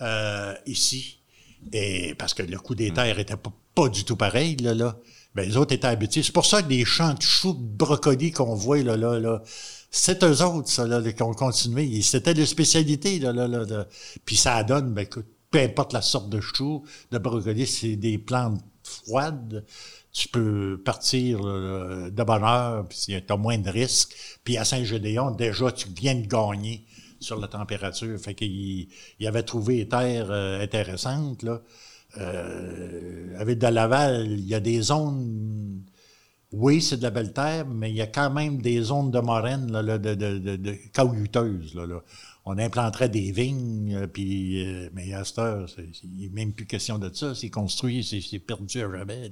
[0.00, 1.18] euh, ici.
[1.72, 4.96] Et parce que le coût des terres était pas, pas du tout pareil, là, là.
[5.34, 6.22] Ben, les autres étaient habitués.
[6.22, 9.42] C'est pour ça que les champs de choux, de brocolis qu'on voit, là, là, là,
[9.90, 12.00] c'est eux autres, ça, là, qui ont continué.
[12.02, 13.86] C'était leur spécialité, là, là, là, là.
[14.24, 18.18] Puis ça donne, ben, écoute, peu importe la sorte de chou, de brocoli, c'est des
[18.18, 19.64] plantes froides.
[20.12, 24.14] Tu peux partir là, de bonne heure, puis tu as moins de risques.
[24.44, 26.86] Puis à Saint-Gédéon, déjà, tu viens de gagner
[27.20, 28.18] sur la température.
[28.18, 28.88] Fait qu'il
[29.18, 31.62] il avait trouvé les terres euh, intéressantes, là.
[32.16, 35.84] Euh, avec de Laval, il y a des zones
[36.52, 39.20] oui, c'est de la belle terre, mais il y a quand même des zones de
[39.20, 42.02] moraine, là, de, de, de, de là, là.
[42.50, 45.68] On implanterait des vignes, euh, puis, euh, mais à cette heure,
[46.02, 47.34] il n'est même plus question de ça.
[47.34, 49.28] C'est construit, c'est perdu à jamais.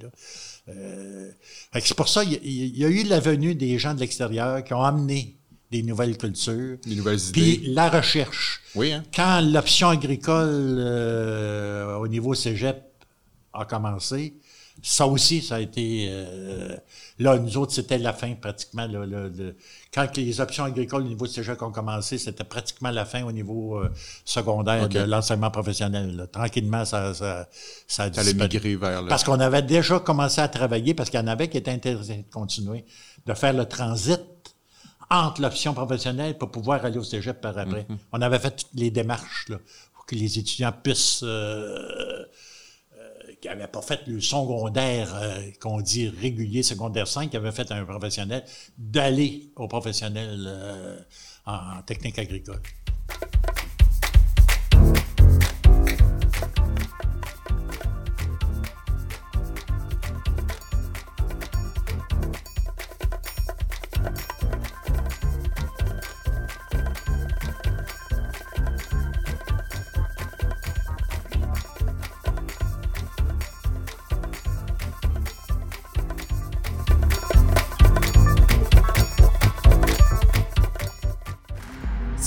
[0.69, 1.31] Euh,
[1.73, 3.99] c'est pour ça qu'il y, a- il y a eu la venue des gens de
[4.01, 5.35] l'extérieur qui ont amené
[5.71, 6.77] des nouvelles cultures.
[6.85, 7.67] Des nouvelles Puis idées.
[7.69, 8.61] la recherche.
[8.75, 9.03] Oui, hein?
[9.15, 12.83] Quand l'option agricole euh, au niveau cégep
[13.53, 14.35] a commencé,
[14.83, 16.07] ça aussi, ça a été...
[16.09, 16.75] euh,
[17.19, 18.85] là, nous autres, c'était la fin pratiquement.
[18.87, 19.55] là, là, de-
[19.93, 23.77] quand les options agricoles au niveau cégep ont commencé, c'était pratiquement la fin au niveau
[23.77, 23.89] euh,
[24.25, 26.15] secondaire de l'enseignement professionnel.
[26.15, 26.27] là.
[26.27, 27.49] Tranquillement, ça, ça,
[27.87, 28.37] ça a disparu.
[28.77, 29.05] vers.
[29.07, 32.17] Parce qu'on avait déjà commencé à travailler, parce qu'il y en avait qui étaient intéressés
[32.17, 32.85] de continuer,
[33.25, 34.21] de faire le transit
[35.09, 37.87] entre l'option professionnelle pour pouvoir aller au cégep par après.
[38.11, 39.57] On avait fait toutes les démarches là,
[39.95, 42.25] pour que les étudiants puissent, euh,
[43.41, 47.71] qui n'avaient pas fait le secondaire, euh, qu'on dit régulier, secondaire 5, qui avaient fait
[47.71, 48.43] un professionnel,
[48.77, 50.99] d'aller au professionnel euh,
[51.45, 52.61] en technique agricole.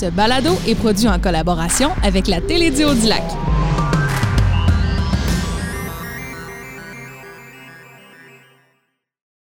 [0.01, 3.21] Ce balado est produit en collaboration avec la Télédio du Lac.